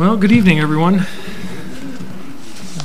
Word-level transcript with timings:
Well, 0.00 0.16
good 0.16 0.32
evening, 0.32 0.58
everyone. 0.58 1.04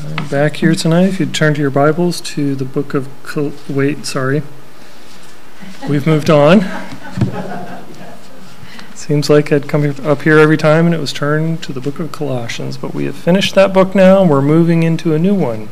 I'm 0.03 0.27
back 0.27 0.57
here 0.57 0.75
tonight. 0.75 1.05
If 1.05 1.21
you'd 1.21 1.33
turn 1.33 1.53
to 1.53 1.61
your 1.61 1.69
Bibles 1.69 2.19
to 2.19 2.55
the 2.55 2.65
book 2.65 2.93
of 2.93 3.07
Col- 3.23 3.53
wait, 3.69 4.05
sorry, 4.05 4.43
we've 5.87 6.05
moved 6.05 6.29
on. 6.29 6.59
Seems 8.95 9.29
like 9.29 9.49
I'd 9.53 9.69
come 9.69 9.95
up 10.03 10.23
here 10.23 10.37
every 10.39 10.57
time 10.57 10.87
and 10.87 10.93
it 10.93 10.97
was 10.97 11.13
turned 11.13 11.63
to 11.63 11.71
the 11.71 11.79
book 11.79 12.01
of 12.01 12.11
Colossians, 12.11 12.75
but 12.75 12.93
we 12.93 13.05
have 13.05 13.15
finished 13.15 13.55
that 13.55 13.73
book 13.73 13.95
now 13.95 14.19
and 14.19 14.29
we're 14.29 14.41
moving 14.41 14.83
into 14.83 15.13
a 15.13 15.17
new 15.17 15.35
one. 15.35 15.69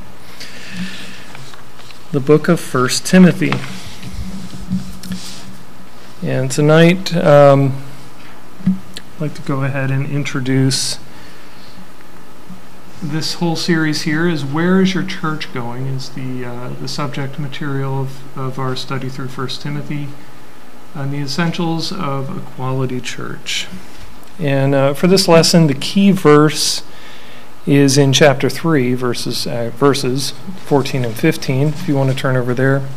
The 2.14 2.21
book 2.21 2.48
of 2.48 2.62
First 2.62 3.05
Timothy. 3.05 3.52
And 6.25 6.50
tonight, 6.50 7.14
um, 7.18 7.84
I'd 8.66 9.20
like 9.20 9.34
to 9.34 9.41
go 9.41 9.66
ahead 9.66 9.91
and 9.91 10.09
introduce 10.09 10.99
this 13.03 13.35
whole 13.35 13.57
series 13.57 14.03
here 14.03 14.27
is 14.27 14.45
where 14.45 14.81
is 14.81 14.93
your 14.93 15.03
church 15.03 15.53
going 15.53 15.88
is 15.88 16.09
the 16.09 16.45
uh, 16.45 16.70
the 16.81 16.88
subject 16.88 17.38
material 17.38 18.02
of, 18.02 18.38
of 18.38 18.57
our 18.57 18.75
study 18.75 19.09
through 19.09 19.27
First 19.27 19.61
Timothy 19.61 20.07
and 20.95 21.11
the 21.11 21.17
essentials 21.17 21.91
of 21.91 22.38
a 22.38 22.39
quality 22.39 23.02
church. 23.02 23.67
And 24.39 24.73
uh, 24.73 24.94
for 24.94 25.08
this 25.08 25.27
lesson, 25.27 25.67
the 25.67 25.73
key 25.73 26.11
verse 26.11 26.84
is 27.66 27.97
in 27.97 28.13
chapter 28.13 28.49
three, 28.49 28.94
verses 28.94 29.45
uh, 29.45 29.72
verses 29.75 30.31
fourteen 30.66 31.03
and 31.03 31.16
fifteen. 31.16 31.67
If 31.67 31.88
you 31.88 31.95
want 31.95 32.09
to 32.09 32.16
turn 32.16 32.38
over 32.38 32.53
there, 32.53 32.88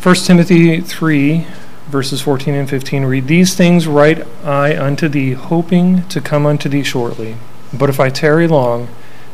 First 0.00 0.26
Timothy 0.26 0.80
three 0.80 1.46
verses 1.88 2.20
14 2.20 2.54
and 2.54 2.68
15 2.68 3.04
read, 3.04 3.26
These 3.26 3.54
things 3.54 3.86
write 3.86 4.26
I 4.44 4.78
unto 4.78 5.08
thee, 5.08 5.32
hoping 5.32 6.06
to 6.08 6.20
come 6.20 6.46
unto 6.46 6.68
thee 6.68 6.82
shortly. 6.82 7.36
But 7.72 7.90
if 7.90 7.98
I 7.98 8.10
tarry 8.10 8.46
long, 8.46 8.88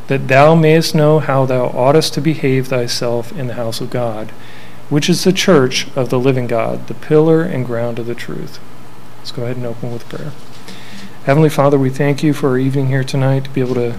that 0.07 0.29
thou 0.29 0.55
mayest 0.55 0.95
know 0.95 1.19
how 1.19 1.47
thou 1.47 1.67
oughtest 1.67 2.15
to 2.15 2.21
behave 2.21 2.69
thyself 2.69 3.33
in 3.33 3.47
the 3.47 3.55
house 3.55 3.81
of 3.81 3.91
God, 3.91 4.31
which 4.89 5.09
is 5.09 5.25
the 5.25 5.33
church 5.33 5.89
of 5.97 6.11
the 6.11 6.19
living 6.19 6.47
God, 6.47 6.87
the 6.87 6.95
pillar 6.95 7.43
and 7.43 7.65
ground 7.65 7.99
of 7.99 8.07
the 8.07 8.15
truth. 8.15 8.61
Let's 9.19 9.33
go 9.33 9.45
ahead 9.45 9.57
and 9.57 9.67
open 9.67 9.93
with 9.93 10.09
prayer. 10.09 10.33
Heavenly 11.25 11.49
Father, 11.49 11.79
we 11.79 11.89
thank 11.89 12.23
you 12.23 12.35
for 12.35 12.51
our 12.51 12.59
evening 12.59 12.89
here 12.89 13.05
tonight 13.05 13.45
to 13.45 13.51
be 13.51 13.63
able 13.63 13.77
to 13.77 13.99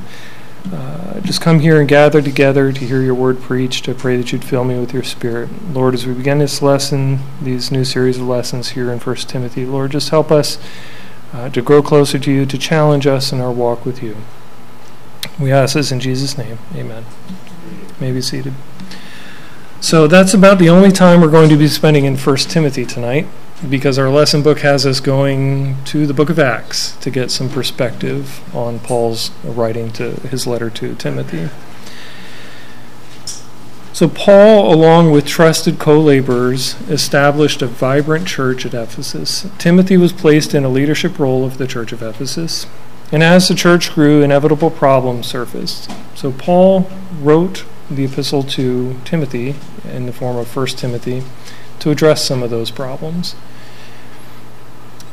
uh, 0.74 1.20
just 1.22 1.42
come 1.42 1.60
here 1.60 1.80
and 1.80 1.88
gather 1.88 2.22
together 2.22 2.72
to 2.72 2.86
hear 2.86 3.02
your 3.02 3.14
word 3.14 3.40
preached. 3.40 3.88
I 3.88 3.94
pray 3.94 4.18
that 4.18 4.32
you'd 4.32 4.44
fill 4.44 4.64
me 4.64 4.80
with 4.80 4.94
your 4.94 5.04
spirit. 5.04 5.50
Lord, 5.74 5.94
as 5.94 6.08
we 6.08 6.14
begin 6.14 6.40
this 6.40 6.62
lesson, 6.62 7.20
these 7.42 7.72
new 7.72 7.86
series 7.86 8.18
of 8.18 8.28
lessons 8.28 8.70
here 8.70 8.92
in 8.92 9.00
1 9.00 9.16
Timothy, 9.18 9.66
Lord, 9.66 9.92
just 9.92 10.10
help 10.10 10.32
us 10.32 10.58
uh, 11.34 11.50
to 11.50 11.62
grow 11.62 11.84
closer 11.84 12.18
to 12.18 12.32
you, 12.32 12.46
to 12.46 12.58
challenge 12.58 13.06
us 13.06 13.32
in 13.32 13.42
our 13.42 13.52
walk 13.52 13.86
with 13.86 14.02
you. 14.02 14.18
We 15.40 15.52
ask 15.52 15.76
this 15.76 15.92
in 15.92 16.00
Jesus' 16.00 16.38
name. 16.38 16.58
Amen. 16.74 17.06
You 17.70 17.96
may 18.00 18.12
be 18.12 18.22
seated. 18.22 18.54
So 19.82 20.08
that's 20.08 20.34
about 20.34 20.58
the 20.58 20.70
only 20.70 20.92
time 20.92 21.22
we're 21.22 21.30
going 21.30 21.50
to 21.50 21.58
be 21.58 21.68
spending 21.68 22.06
in 22.06 22.18
1 22.18 22.38
Timothy 22.38 22.86
tonight 22.86 23.28
because 23.70 23.98
our 23.98 24.10
lesson 24.10 24.44
book 24.44 24.60
has 24.60 24.86
us 24.86 25.00
going 25.00 25.78
to 25.86 26.06
the 26.06 26.14
book 26.14 26.30
of 26.30 26.38
Acts 26.38 26.96
to 26.98 27.10
get 27.10 27.32
some 27.32 27.50
perspective 27.50 28.44
on 28.56 28.80
Paul's 28.80 29.32
writing 29.44 29.92
to 29.94 30.12
his 30.28 30.46
letter 30.46 30.70
to 30.72 30.96
Timothy. 30.96 31.50
So, 33.94 34.10
Paul, 34.10 34.74
along 34.74 35.12
with 35.12 35.26
trusted 35.26 35.80
co 35.80 36.02
laborers, 36.02 36.76
established 36.90 37.62
a 37.62 37.68
vibrant 37.68 38.28
church 38.28 38.66
at 38.66 38.74
Ephesus. 38.74 39.48
Timothy 39.58 39.96
was 39.96 40.12
placed 40.12 40.54
in 40.54 40.66
a 40.66 40.70
leadership 40.70 41.18
role 41.18 41.46
of 41.46 41.58
the 41.58 41.66
church 41.66 41.94
of 41.94 42.04
Ephesus. 42.04 42.68
And 43.14 43.24
as 43.24 43.48
the 43.48 43.56
church 43.56 43.94
grew, 43.94 44.22
inevitable 44.22 44.70
problems 44.70 45.28
surfaced. 45.28 45.90
So, 46.14 46.34
Paul 46.34 46.90
wrote 47.22 47.64
the 47.90 48.04
epistle 48.04 48.44
to 48.44 49.00
Timothy 49.06 49.56
in 49.90 50.08
the 50.08 50.14
form 50.14 50.36
of 50.36 50.54
1 50.54 50.68
Timothy 50.68 51.24
to 51.80 51.92
address 51.92 52.24
some 52.24 52.44
of 52.44 52.50
those 52.50 52.72
problems. 52.72 53.36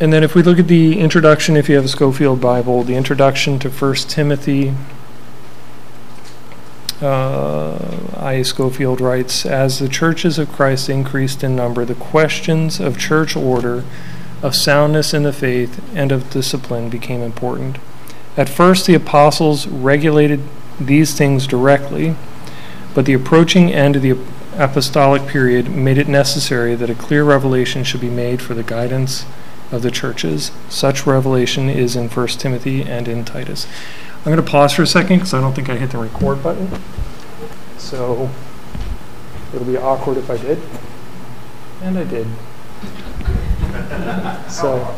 And 0.01 0.13
then 0.13 0.25
if 0.25 0.35
we 0.35 0.43
look 0.43 0.59
at 0.59 0.69
the 0.69 0.99
introduction, 0.99 1.57
if 1.57 1.69
you 1.69 1.77
have 1.77 1.85
a 1.85 1.89
Scofield 1.89 2.41
Bible, 2.41 2.83
the 2.83 2.97
introduction 2.97 3.59
to 3.61 3.71
1 3.71 3.95
Timothy, 4.09 4.75
uh, 7.01 7.79
I. 8.17 8.43
Scofield 8.43 9.01
writes 9.01 9.45
As 9.45 9.79
the 9.79 9.89
churches 9.89 10.39
of 10.39 10.53
Christ 10.53 10.89
increased 10.89 11.43
in 11.43 11.57
number, 11.57 11.85
the 11.85 11.95
questions 11.95 12.81
of 12.81 12.99
church 12.99 13.37
order, 13.37 13.85
of 14.43 14.55
soundness 14.55 15.13
in 15.13 15.23
the 15.23 15.33
faith, 15.33 15.83
and 15.95 16.13
of 16.13 16.31
discipline 16.31 16.89
became 16.89 17.21
important. 17.21 17.79
At 18.37 18.49
first, 18.49 18.87
the 18.87 18.95
apostles 18.95 19.67
regulated 19.67 20.41
these 20.81 21.15
things 21.15 21.47
directly, 21.47 22.17
but 22.95 23.05
the 23.05 23.13
approaching 23.13 23.73
end 23.73 23.97
of 23.97 24.03
the 24.03 24.17
apostolic 24.57 25.27
period 25.27 25.71
made 25.71 25.99
it 25.99 26.09
necessary 26.09 26.75
that 26.75 26.91
a 26.91 26.95
clear 26.95 27.25
revelation 27.25 27.85
should 27.85 28.01
be 28.01 28.11
made 28.11 28.43
for 28.43 28.55
the 28.55 28.63
guidance 28.63 29.25
of 29.71 29.83
the 29.83 29.91
churches. 29.91 30.53
Such 30.69 31.07
revelation 31.07 31.69
is 31.69 31.97
in 31.97 32.09
1 32.09 32.27
Timothy 32.29 32.83
and 32.83 33.09
in 33.09 33.25
Titus. 33.25 33.67
I'm 34.19 34.25
going 34.25 34.37
to 34.37 34.43
pause 34.43 34.73
for 34.73 34.83
a 34.83 34.87
second 34.87 35.19
because 35.19 35.35
I 35.35 35.41
don't 35.41 35.55
think 35.55 35.69
I 35.69 35.77
hit 35.77 35.91
the 35.91 35.99
record 35.99 36.43
button. 36.43 36.71
So 37.79 38.31
it'll 39.53 39.67
be 39.67 39.77
awkward 39.77 40.19
if 40.19 40.31
I 40.31 40.37
did. 40.37 40.61
And 41.83 41.99
I 41.99 42.05
did. 42.05 42.29
so 44.51 44.95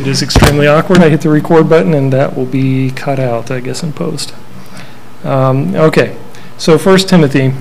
it 0.00 0.06
is 0.08 0.22
extremely 0.22 0.66
awkward. 0.66 0.98
I 0.98 1.08
hit 1.08 1.20
the 1.20 1.30
record 1.30 1.68
button 1.68 1.94
and 1.94 2.12
that 2.12 2.36
will 2.36 2.46
be 2.46 2.90
cut 2.90 3.20
out, 3.20 3.50
I 3.50 3.60
guess, 3.60 3.82
in 3.82 3.92
post. 3.92 4.34
Um, 5.22 5.74
okay, 5.76 6.18
so 6.58 6.76
1 6.76 6.98
Timothy. 6.98 7.52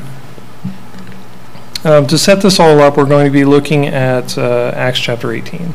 Um, 1.85 2.07
to 2.07 2.17
set 2.17 2.41
this 2.41 2.61
all 2.61 2.79
up, 2.79 2.95
we're 2.95 3.05
going 3.05 3.25
to 3.25 3.31
be 3.31 3.44
looking 3.44 3.88
at 3.88 4.38
uh, 4.38 4.71
Acts 4.73 4.99
chapter 4.99 5.31
18. 5.33 5.73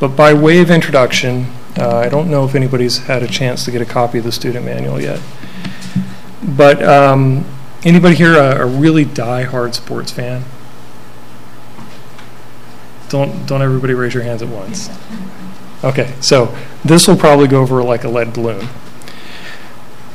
But 0.00 0.16
by 0.16 0.32
way 0.32 0.60
of 0.60 0.70
introduction, 0.70 1.52
uh, 1.76 1.96
I 1.96 2.08
don't 2.08 2.30
know 2.30 2.46
if 2.46 2.54
anybody's 2.54 2.98
had 3.04 3.22
a 3.22 3.26
chance 3.28 3.64
to 3.66 3.70
get 3.70 3.82
a 3.82 3.86
copy 3.86 4.18
of 4.18 4.24
the 4.24 4.32
student 4.32 4.64
manual 4.64 4.98
yet. 4.98 5.20
But 6.42 6.82
um, 6.82 7.44
anybody 7.84 8.14
here 8.14 8.36
a, 8.36 8.62
a 8.62 8.66
really 8.66 9.04
die-hard 9.04 9.74
sports 9.74 10.10
fan? 10.10 10.44
Don't 13.08 13.46
don't 13.46 13.62
everybody 13.62 13.94
raise 13.94 14.14
your 14.14 14.22
hands 14.22 14.42
at 14.42 14.48
once. 14.48 14.88
Okay, 15.84 16.14
so 16.20 16.56
this 16.84 17.06
will 17.06 17.16
probably 17.16 17.46
go 17.46 17.60
over 17.60 17.82
like 17.82 18.04
a 18.04 18.08
lead 18.08 18.32
balloon. 18.32 18.68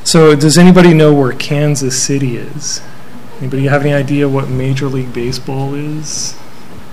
So, 0.03 0.35
does 0.35 0.57
anybody 0.57 0.93
know 0.93 1.13
where 1.13 1.31
Kansas 1.31 2.01
City 2.01 2.35
is? 2.35 2.81
Anybody 3.41 3.65
have 3.65 3.81
any 3.81 3.91
idea 3.91 4.29
what 4.29 4.49
Major 4.49 4.87
League 4.87 5.13
Baseball 5.13 5.73
is? 5.73 6.37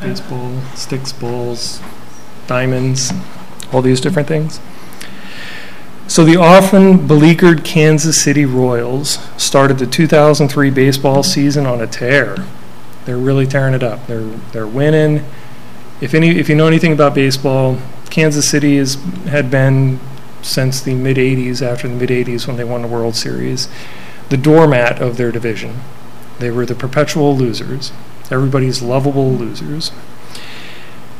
Baseball, 0.00 0.62
sticks, 0.74 1.12
balls, 1.12 1.82
diamonds, 2.46 3.12
all 3.70 3.82
these 3.82 4.00
different 4.00 4.28
things. 4.28 4.58
So 6.06 6.24
the 6.24 6.36
often 6.36 7.06
beleaguered 7.06 7.64
Kansas 7.64 8.22
City 8.22 8.46
Royals 8.46 9.18
started 9.36 9.78
the 9.78 9.86
2003 9.86 10.70
baseball 10.70 11.22
season 11.22 11.66
on 11.66 11.82
a 11.82 11.86
tear. 11.86 12.46
They're 13.04 13.18
really 13.18 13.46
tearing 13.46 13.74
it 13.74 13.82
up. 13.82 14.06
They're 14.06 14.30
they're 14.52 14.66
winning. 14.66 15.26
If 16.00 16.14
any 16.14 16.30
if 16.38 16.48
you 16.48 16.54
know 16.54 16.66
anything 16.66 16.94
about 16.94 17.14
baseball, 17.14 17.76
Kansas 18.08 18.48
City 18.48 18.78
has 18.78 18.94
had 19.26 19.50
been 19.50 20.00
since 20.40 20.80
the 20.80 20.94
mid 20.94 21.18
80s 21.18 21.60
after 21.60 21.88
the 21.88 21.94
mid 21.94 22.08
80s 22.08 22.46
when 22.46 22.56
they 22.56 22.64
won 22.64 22.80
the 22.80 22.88
World 22.88 23.14
Series, 23.14 23.68
the 24.30 24.38
doormat 24.38 25.02
of 25.02 25.18
their 25.18 25.30
division. 25.30 25.82
They 26.38 26.50
were 26.50 26.66
the 26.66 26.74
perpetual 26.74 27.36
losers, 27.36 27.92
everybody's 28.30 28.82
lovable 28.82 29.32
losers. 29.32 29.92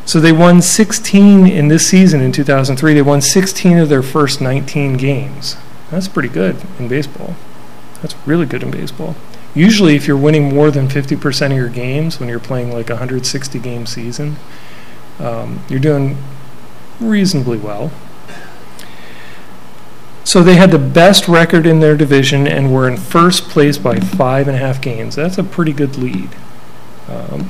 So 0.09 0.20
they 0.20 0.32
won 0.32 0.62
16 0.62 1.47
in 1.47 1.69
this 1.69 1.87
season 1.87 2.23
in 2.23 2.32
2003. 2.32 2.94
They 2.94 3.03
won 3.03 3.20
16 3.20 3.76
of 3.76 3.91
their 3.91 4.03
first 4.03 4.41
19 4.41 4.97
games. 4.97 5.56
That's 5.91 6.09
pretty 6.09 6.31
good 6.31 6.56
in 6.79 6.88
baseball. 6.88 7.35
That's 8.00 8.15
really 8.26 8.47
good 8.47 8.62
in 8.62 8.70
baseball. 8.70 9.17
Usually, 9.55 9.97
if 9.97 10.06
you're 10.06 10.17
winning 10.17 10.55
more 10.55 10.70
than 10.70 10.88
50% 10.88 11.47
of 11.50 11.56
your 11.56 11.69
games 11.69 12.19
when 12.19 12.29
you're 12.31 12.38
playing 12.38 12.73
like 12.73 12.88
a 12.88 12.94
160 12.94 13.59
game 13.59 13.85
season, 13.85 14.37
um, 15.19 15.62
you're 15.69 15.79
doing 15.79 16.17
reasonably 17.00 17.59
well. 17.59 17.91
So 20.29 20.43
they 20.43 20.57
had 20.57 20.73
the 20.73 20.79
best 20.79 21.27
record 21.27 21.67
in 21.67 21.81
their 21.81 21.97
division 21.97 22.47
and 22.47 22.71
were 22.71 22.87
in 22.87 22.99
first 22.99 23.45
place 23.45 23.79
by 23.79 23.99
five 23.99 24.47
and 24.47 24.55
a 24.55 24.61
half 24.61 24.79
games. 24.79 25.17
That's 25.17 25.39
a 25.39 25.43
pretty 25.43 25.73
good 25.73 25.97
lead. 25.97 26.29
Um, 27.09 27.49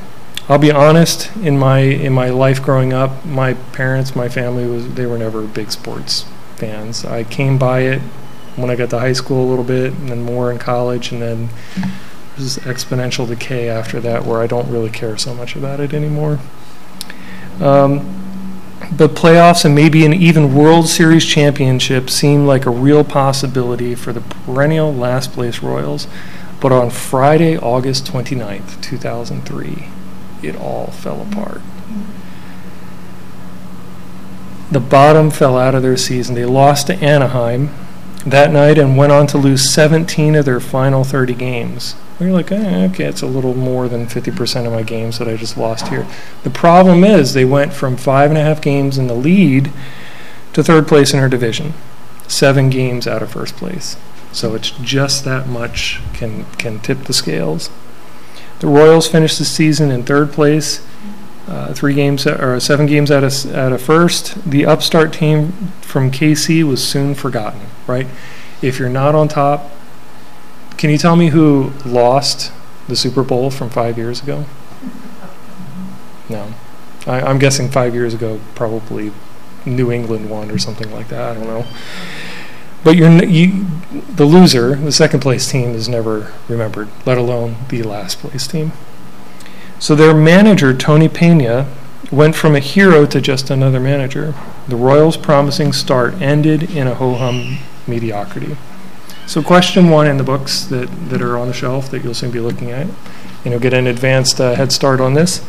I'll 0.48 0.60
be 0.60 0.70
honest. 0.70 1.36
In 1.38 1.58
my 1.58 1.80
in 1.80 2.12
my 2.12 2.28
life 2.28 2.62
growing 2.62 2.92
up, 2.92 3.24
my 3.24 3.54
parents, 3.54 4.14
my 4.14 4.28
family 4.28 4.64
was 4.64 4.94
they 4.94 5.06
were 5.06 5.18
never 5.18 5.42
big 5.42 5.72
sports 5.72 6.24
fans. 6.54 7.04
I 7.04 7.24
came 7.24 7.58
by 7.58 7.80
it 7.80 8.00
when 8.54 8.70
I 8.70 8.76
got 8.76 8.90
to 8.90 9.00
high 9.00 9.12
school 9.12 9.44
a 9.44 9.48
little 9.50 9.64
bit, 9.64 9.92
and 9.94 10.08
then 10.08 10.22
more 10.22 10.52
in 10.52 10.58
college, 10.58 11.10
and 11.10 11.20
then 11.20 11.48
there's 12.36 12.54
this 12.54 12.64
exponential 12.64 13.26
decay 13.26 13.68
after 13.68 13.98
that, 14.02 14.24
where 14.24 14.40
I 14.40 14.46
don't 14.46 14.70
really 14.70 14.90
care 14.90 15.16
so 15.16 15.34
much 15.34 15.56
about 15.56 15.80
it 15.80 15.92
anymore. 15.92 16.38
Um, 17.60 18.17
but 18.92 19.14
playoffs 19.14 19.64
and 19.64 19.74
maybe 19.74 20.04
an 20.04 20.14
even 20.14 20.54
World 20.54 20.88
Series 20.88 21.24
championship 21.24 22.08
seemed 22.08 22.46
like 22.46 22.66
a 22.66 22.70
real 22.70 23.04
possibility 23.04 23.94
for 23.94 24.12
the 24.12 24.20
perennial 24.20 24.92
last 24.94 25.32
place 25.32 25.62
Royals. 25.62 26.06
But 26.60 26.72
on 26.72 26.90
Friday, 26.90 27.56
August 27.56 28.06
29th, 28.06 28.82
2003, 28.82 29.88
it 30.42 30.56
all 30.56 30.88
fell 30.88 31.22
apart. 31.22 31.60
The 34.70 34.80
bottom 34.80 35.30
fell 35.30 35.56
out 35.56 35.74
of 35.74 35.82
their 35.82 35.96
season. 35.96 36.34
They 36.34 36.44
lost 36.44 36.88
to 36.88 36.96
Anaheim 36.96 37.70
that 38.26 38.52
night 38.52 38.78
and 38.78 38.96
went 38.96 39.12
on 39.12 39.26
to 39.28 39.38
lose 39.38 39.72
17 39.72 40.34
of 40.34 40.44
their 40.44 40.60
final 40.60 41.04
30 41.04 41.34
games. 41.34 41.94
You're 42.18 42.32
like, 42.32 42.50
eh, 42.50 42.88
okay, 42.90 43.04
it's 43.04 43.22
a 43.22 43.26
little 43.26 43.54
more 43.54 43.88
than 43.88 44.06
50% 44.06 44.66
of 44.66 44.72
my 44.72 44.82
games 44.82 45.18
that 45.18 45.28
I 45.28 45.36
just 45.36 45.56
lost 45.56 45.88
here. 45.88 46.06
The 46.42 46.50
problem 46.50 47.04
is 47.04 47.32
they 47.32 47.44
went 47.44 47.72
from 47.72 47.96
five 47.96 48.30
and 48.30 48.38
a 48.38 48.42
half 48.42 48.60
games 48.60 48.98
in 48.98 49.06
the 49.06 49.14
lead 49.14 49.70
to 50.52 50.64
third 50.64 50.88
place 50.88 51.14
in 51.14 51.20
her 51.20 51.28
division, 51.28 51.74
seven 52.26 52.70
games 52.70 53.06
out 53.06 53.22
of 53.22 53.30
first 53.30 53.56
place. 53.56 53.96
So 54.32 54.54
it's 54.54 54.70
just 54.70 55.24
that 55.24 55.46
much 55.46 56.00
can 56.12 56.44
can 56.56 56.80
tip 56.80 57.04
the 57.04 57.12
scales. 57.12 57.70
The 58.58 58.66
Royals 58.66 59.08
finished 59.08 59.38
the 59.38 59.44
season 59.44 59.90
in 59.90 60.02
third 60.02 60.32
place, 60.32 60.84
uh, 61.48 61.72
three 61.72 61.94
games 61.94 62.26
or 62.26 62.60
seven 62.60 62.86
games 62.86 63.10
out 63.10 63.24
of 63.24 63.82
first. 63.82 64.50
The 64.50 64.66
upstart 64.66 65.12
team 65.12 65.52
from 65.80 66.10
KC 66.10 66.62
was 66.62 66.86
soon 66.86 67.14
forgotten. 67.14 67.60
Right, 67.86 68.06
if 68.60 68.78
you're 68.78 68.90
not 68.90 69.14
on 69.14 69.28
top, 69.28 69.70
can 70.76 70.90
you 70.90 70.98
tell 70.98 71.16
me 71.16 71.28
who 71.28 71.72
lost 71.84 72.52
the 72.86 72.96
Super 72.96 73.22
Bowl 73.22 73.50
from 73.50 73.70
five 73.70 73.96
years 73.96 74.22
ago? 74.22 74.44
No, 76.28 76.52
I, 77.06 77.22
I'm 77.22 77.38
guessing 77.38 77.70
five 77.70 77.94
years 77.94 78.12
ago, 78.12 78.40
probably 78.54 79.12
New 79.64 79.90
England 79.90 80.28
won 80.28 80.50
or 80.50 80.58
something 80.58 80.90
like 80.92 81.08
that. 81.08 81.30
I 81.30 81.34
don't 81.34 81.46
know. 81.46 81.66
But 82.84 82.96
you're 82.96 83.24
you, 83.24 83.66
the 83.90 84.24
loser, 84.24 84.76
the 84.76 84.92
second 84.92 85.20
place 85.20 85.50
team 85.50 85.70
is 85.70 85.88
never 85.88 86.32
remembered, 86.48 86.88
let 87.04 87.18
alone 87.18 87.56
the 87.68 87.82
last 87.82 88.18
place 88.18 88.46
team. 88.46 88.72
So 89.78 89.94
their 89.94 90.14
manager, 90.14 90.74
Tony 90.74 91.08
Pena, 91.08 91.72
went 92.10 92.34
from 92.34 92.54
a 92.54 92.60
hero 92.60 93.06
to 93.06 93.20
just 93.20 93.50
another 93.50 93.80
manager. 93.80 94.34
The 94.66 94.76
Royals' 94.76 95.16
promising 95.16 95.72
start 95.72 96.14
ended 96.20 96.74
in 96.74 96.86
a 96.86 96.94
ho 96.94 97.14
hum 97.14 97.58
mediocrity. 97.86 98.56
So, 99.26 99.42
question 99.42 99.90
one 99.90 100.06
in 100.06 100.16
the 100.16 100.24
books 100.24 100.64
that, 100.64 100.86
that 101.10 101.20
are 101.20 101.36
on 101.36 101.48
the 101.48 101.52
shelf 101.52 101.90
that 101.90 102.02
you'll 102.02 102.14
soon 102.14 102.30
be 102.30 102.40
looking 102.40 102.70
at, 102.70 102.86
and 103.44 103.52
you'll 103.52 103.60
get 103.60 103.74
an 103.74 103.86
advanced 103.86 104.40
uh, 104.40 104.54
head 104.54 104.72
start 104.72 105.00
on 105.00 105.14
this. 105.14 105.46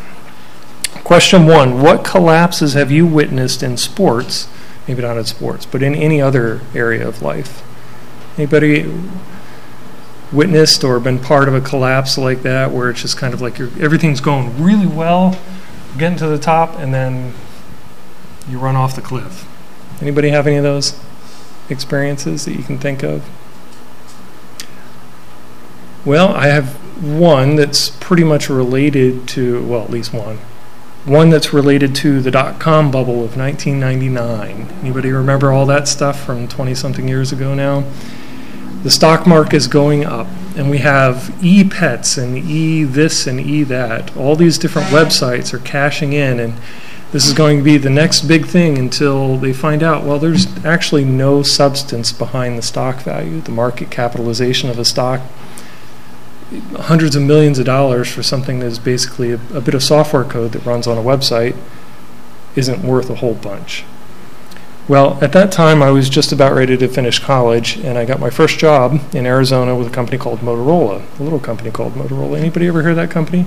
Question 1.04 1.46
one 1.46 1.82
What 1.82 2.04
collapses 2.04 2.74
have 2.74 2.92
you 2.92 3.08
witnessed 3.08 3.64
in 3.64 3.78
sports 3.78 4.50
maybe 4.90 5.04
not 5.04 5.18
in 5.18 5.25
sports, 5.25 5.68
but 5.68 5.84
in 5.84 5.94
any 5.94 6.20
other 6.20 6.62
area 6.74 7.08
of 7.08 7.22
life. 7.22 7.62
Anybody 8.38 8.92
witnessed 10.31 10.84
or 10.84 11.00
been 11.00 11.20
part 11.20 11.48
of 11.48 11.56
a 11.56 11.62
collapse 11.62 12.18
like 12.18 12.44
that 12.44 12.72
where 12.72 12.90
it's 12.90 13.02
just 13.02 13.18
kind 13.18 13.34
of 13.34 13.42
like 13.42 13.60
everything's 13.60 14.22
going 14.22 14.62
really 14.62 14.86
well, 14.86 15.40
getting 15.98 16.18
to 16.18 16.28
the 16.28 16.38
top, 16.38 16.78
and 16.78 16.94
then 16.94 17.34
you 18.48 18.60
run 18.60 18.76
off 18.76 18.96
the 18.96 19.02
cliff? 19.02 19.48
Anybody 20.02 20.30
have 20.30 20.48
any 20.48 20.58
of 20.58 20.64
those 20.64 21.00
experiences 21.70 22.46
that 22.46 22.56
you 22.56 22.64
can 22.64 22.78
think 22.78 23.04
of? 23.04 23.28
Well, 26.06 26.30
I 26.30 26.48
have 26.48 26.75
one 27.04 27.56
that's 27.56 27.90
pretty 27.90 28.24
much 28.24 28.50
related 28.50 29.28
to, 29.30 29.64
well, 29.66 29.84
at 29.84 29.90
least 29.90 30.14
one, 30.14 30.38
one 31.06 31.30
that's 31.30 31.54
related 31.54 31.96
to 31.96 32.22
the 32.22 32.32
dot 32.32 32.60
com 32.60 32.92
bubble 32.92 33.24
of 33.24 33.36
1999. 33.38 34.68
Anybody 34.82 35.12
remember 35.12 35.52
all 35.52 35.66
that 35.66 35.88
stuff 35.88 36.24
from 36.24 36.48
20 36.48 36.74
something 36.75 37.08
years 37.08 37.32
ago 37.32 37.54
now? 37.54 37.84
The 38.84 38.90
stock 38.90 39.28
market 39.28 39.56
is 39.56 39.68
going 39.68 40.06
up, 40.06 40.28
and 40.56 40.70
we 40.70 40.78
have 40.78 41.38
e 41.44 41.64
pets 41.64 42.18
and 42.18 42.38
e 42.38 42.84
this 42.84 43.28
and 43.28 43.40
e 43.40 43.64
that. 43.64 44.16
All 44.16 44.36
these 44.36 44.58
different 44.58 44.88
websites 44.88 45.54
are 45.54 45.60
cashing 45.60 46.14
in, 46.14 46.40
and 46.40 46.54
this 47.12 47.26
is 47.28 47.34
going 47.34 47.58
to 47.58 47.64
be 47.64 47.78
the 47.78 47.90
next 47.90 48.22
big 48.22 48.46
thing 48.46 48.78
until 48.78 49.36
they 49.38 49.52
find 49.52 49.84
out 49.84 50.06
well, 50.06 50.18
there's 50.18 50.48
actually 50.64 51.04
no 51.04 51.44
substance 51.44 52.14
behind 52.14 52.58
the 52.58 52.62
stock 52.62 53.02
value. 53.02 53.42
The 53.42 53.52
market 53.52 53.92
capitalization 53.92 54.70
of 54.70 54.80
a 54.80 54.86
stock 54.86 55.22
hundreds 56.78 57.16
of 57.16 57.22
millions 57.22 57.60
of 57.60 57.66
dollars 57.66 58.10
for 58.12 58.24
something 58.24 58.60
that 58.60 58.66
is 58.66 58.80
basically 58.80 59.32
a, 59.32 59.40
a, 59.54 59.62
bit 59.62 59.75
of 59.75 59.84
software 59.84 60.24
code 60.24 60.52
that 60.52 60.66
runs 60.66 60.88
on 60.88 60.98
a 60.98 61.02
website 61.02 61.56
isn't 62.56 62.84
worth 62.84 63.10
a 63.10 63.16
whole 63.16 63.36
bunch. 63.36 63.84
Well, 64.89 65.19
at 65.24 65.31
that 65.33 65.51
time, 65.51 65.81
I 65.81 65.91
was 65.91 66.09
just 66.09 66.33
about 66.33 66.53
ready 66.53 66.75
to 66.75 66.88
finish 66.88 67.19
college, 67.19 67.77
and 67.77 67.97
I 67.97 68.03
got 68.03 68.19
my 68.19 68.30
first 68.30 68.59
job 68.59 69.00
in 69.13 69.25
Arizona 69.25 69.75
with 69.75 69.88
a 69.88 69.91
company 69.91 70.18
called 70.18 70.39
Motorola, 70.39 71.03
a 71.19 71.24
little 71.24 71.39
company 71.39 71.69
called 71.69 71.94
Motorola. 71.94 72.38
Anybody 72.38 72.68
ever 72.68 72.81
heard 72.81 72.91
of 72.91 72.95
that 72.97 73.12
company? 73.12 73.45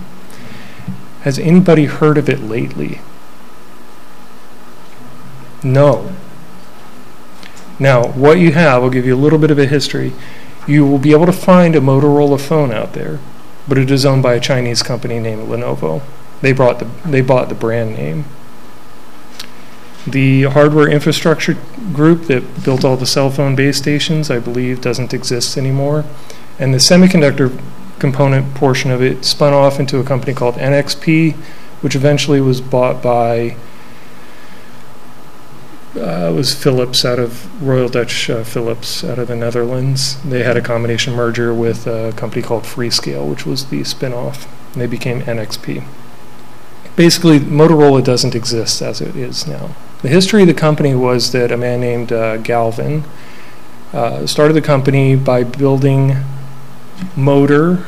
Has 1.23 1.39
anybody 1.39 1.87
heard 1.87 2.17
of 2.17 2.29
it 2.29 2.41
lately? 2.41 3.01
No. 5.63 6.13
Now, 7.79 8.07
what 8.13 8.39
you 8.39 8.53
have, 8.53 8.83
I'll 8.85 8.91
give 8.91 9.05
you 9.05 9.15
a 9.15 9.19
little 9.19 9.39
bit 9.39 9.51
of 9.51 9.59
a 9.59 9.67
history 9.67 10.13
you 10.67 10.87
will 10.87 10.99
be 10.99 11.13
able 11.13 11.27
to 11.27 11.33
find 11.33 11.75
a 11.75 11.81
Motorola 11.81 12.41
phone 12.41 12.73
out 12.73 12.93
there, 12.93 13.19
but 13.67 13.79
it 13.79 13.91
is 13.91 14.07
owned 14.07 14.23
by 14.23 14.35
a 14.35 14.41
Chinese 14.41 14.83
company 14.83 15.19
named 15.19 15.49
Lenovo. 15.49 16.03
They 16.41 16.53
bought 16.53 16.79
the 16.79 16.89
they 17.09 17.21
bought 17.21 17.49
the 17.49 17.55
brand 17.55 17.95
name. 17.97 18.25
The 20.07 20.45
hardware 20.45 20.89
infrastructure 20.89 21.57
group 21.93 22.25
that 22.25 22.65
built 22.65 22.85
all 22.85 22.97
the 22.97 23.07
cell 23.07 23.31
phone 23.31 23.55
base 23.55 23.79
stations, 23.79 24.31
I 24.31 24.39
believe, 24.39 24.81
doesn't 24.81 25.15
exist 25.15 25.57
anymore, 25.57 26.05
and 26.59 26.75
the 26.75 26.79
semiconductor 26.79 27.57
component 27.99 28.55
portion 28.55 28.91
of 28.91 29.01
it 29.01 29.25
spun 29.25 29.53
off 29.53 29.79
into 29.79 29.99
a 29.99 30.05
company 30.05 30.35
called 30.35 30.57
NXP, 30.57 31.35
which 31.83 31.95
eventually 31.95 32.41
was 32.41 32.61
bought 32.61 33.01
by 33.01 33.57
uh, 35.97 36.33
was 36.35 36.55
Philips 36.55 37.05
out 37.05 37.19
of 37.19 37.63
Royal 37.63 37.89
Dutch 37.89 38.31
uh, 38.31 38.45
Philips 38.45 39.05
out 39.05 39.19
of 39.19 39.29
the 39.29 39.37
Netherlands. 39.37 40.21
They 40.23 40.43
had 40.43 40.57
a 40.57 40.63
combination 40.63 41.15
merger 41.15 41.53
with 41.53 41.87
a 41.87 42.13
company 42.17 42.43
called 42.43 42.65
Freescale, 42.65 43.29
which 43.29 43.45
was 43.45 43.67
the 43.67 43.85
spin-off. 43.85 44.49
And 44.73 44.81
they 44.81 44.87
became 44.87 45.21
NXP. 45.21 45.85
Basically, 46.97 47.39
Motorola 47.39 48.03
doesn't 48.03 48.35
exist 48.35 48.81
as 48.81 49.01
it 49.01 49.17
is 49.17 49.47
now. 49.47 49.75
The 50.03 50.09
history 50.09 50.43
of 50.43 50.49
the 50.49 50.55
company 50.55 50.97
was 50.97 51.31
that 51.31 51.53
a 51.53 51.57
man 51.57 51.81
named 51.81 52.13
uh, 52.13 52.39
Galvin 52.39 53.05
uh, 53.93 54.27
started 54.27 54.55
the 54.55 54.61
company 54.61 55.15
by 55.15 55.45
building 55.45 56.17
motor 57.15 57.87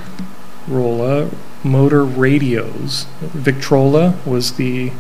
rolla 0.68 1.30
motor 1.64 2.04
radios. 2.04 3.06
Victrola 3.20 4.16
was 4.24 4.52
the 4.52 4.92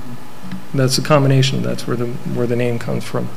that's 0.74 0.98
a 0.98 1.02
combination. 1.02 1.62
That's 1.62 1.86
where 1.86 1.96
the 1.96 2.06
where 2.06 2.48
the 2.48 2.56
name 2.56 2.80
comes 2.80 3.04
from. 3.04 3.28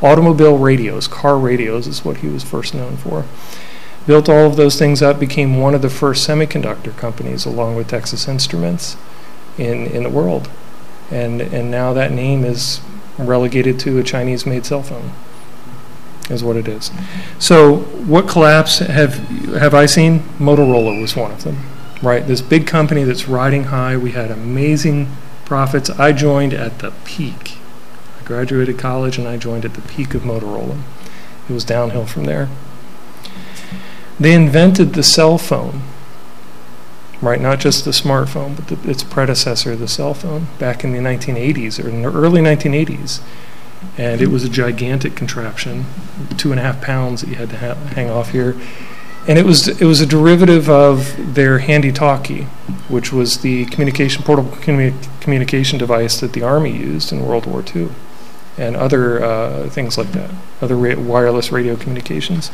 Automobile 0.00 0.56
radios, 0.56 1.06
car 1.06 1.38
radios, 1.38 1.86
is 1.86 2.04
what 2.04 2.18
he 2.18 2.28
was 2.28 2.42
first 2.42 2.74
known 2.74 2.96
for. 2.96 3.26
Built 4.06 4.30
all 4.30 4.46
of 4.46 4.56
those 4.56 4.78
things 4.78 5.02
up, 5.02 5.18
became 5.20 5.58
one 5.58 5.74
of 5.74 5.82
the 5.82 5.90
first 5.90 6.26
semiconductor 6.26 6.96
companies, 6.96 7.44
along 7.44 7.76
with 7.76 7.88
Texas 7.88 8.28
Instruments, 8.28 8.96
in 9.58 9.86
in 9.86 10.04
the 10.04 10.10
world, 10.10 10.48
and 11.10 11.42
and 11.42 11.70
now 11.70 11.92
that 11.92 12.12
name 12.12 12.42
is 12.44 12.80
relegated 13.18 13.78
to 13.80 13.98
a 13.98 14.02
Chinese-made 14.02 14.66
cell 14.66 14.82
phone. 14.82 15.12
Is 16.28 16.42
what 16.42 16.56
it 16.56 16.66
is. 16.66 16.90
So, 17.38 17.76
what 17.76 18.28
collapse 18.28 18.80
have 18.80 19.14
have 19.54 19.74
I 19.74 19.86
seen? 19.86 20.20
Motorola 20.40 21.00
was 21.00 21.14
one 21.14 21.30
of 21.30 21.44
them. 21.44 21.58
Right, 22.02 22.26
this 22.26 22.40
big 22.40 22.66
company 22.66 23.04
that's 23.04 23.28
riding 23.28 23.64
high. 23.64 23.96
We 23.96 24.10
had 24.10 24.32
amazing 24.32 25.08
profits. 25.44 25.88
I 25.88 26.12
joined 26.12 26.52
at 26.52 26.80
the 26.80 26.92
peak. 27.04 27.58
I 28.20 28.24
graduated 28.24 28.76
college 28.76 29.18
and 29.18 29.28
I 29.28 29.36
joined 29.36 29.64
at 29.64 29.74
the 29.74 29.82
peak 29.82 30.14
of 30.14 30.22
Motorola. 30.22 30.82
It 31.48 31.52
was 31.52 31.64
downhill 31.64 32.06
from 32.06 32.24
there. 32.24 32.48
They 34.18 34.34
invented 34.34 34.94
the 34.94 35.02
cell 35.02 35.38
phone, 35.38 35.82
right? 37.26 37.40
Not 37.40 37.60
just 37.60 37.84
the 37.84 37.90
smartphone, 37.90 38.56
but 38.56 38.68
the, 38.68 38.90
its 38.90 39.02
predecessor, 39.02 39.76
the 39.76 39.88
cell 39.88 40.14
phone, 40.14 40.46
back 40.58 40.84
in 40.84 40.92
the 40.92 40.98
1980s 40.98 41.82
or 41.82 41.88
in 41.88 42.02
the 42.02 42.08
early 42.08 42.40
1980s. 42.40 43.20
And 43.98 44.20
it 44.20 44.28
was 44.28 44.44
a 44.44 44.48
gigantic 44.48 45.14
contraption, 45.16 45.84
two 46.36 46.50
and 46.50 46.60
a 46.60 46.62
half 46.62 46.80
pounds 46.80 47.20
that 47.20 47.28
you 47.28 47.36
had 47.36 47.50
to 47.50 47.58
ha- 47.58 47.74
hang 47.74 48.10
off 48.10 48.30
here 48.30 48.56
and 49.28 49.38
it 49.38 49.44
was 49.44 49.68
it 49.68 49.84
was 49.84 50.00
a 50.00 50.06
derivative 50.06 50.68
of 50.70 51.34
their 51.34 51.58
handy 51.58 51.90
talkie, 51.90 52.42
which 52.88 53.12
was 53.12 53.38
the 53.38 53.66
communication 53.66 54.22
portable 54.22 54.50
commu- 54.52 54.94
communication 55.20 55.78
device 55.78 56.20
that 56.20 56.32
the 56.32 56.42
army 56.42 56.70
used 56.70 57.12
in 57.12 57.26
World 57.26 57.46
War 57.46 57.64
II, 57.74 57.88
and 58.56 58.76
other 58.76 59.22
uh, 59.24 59.68
things 59.68 59.98
like 59.98 60.12
that, 60.12 60.30
other 60.60 60.76
ra- 60.76 60.98
wireless 60.98 61.50
radio 61.50 61.76
communications. 61.76 62.50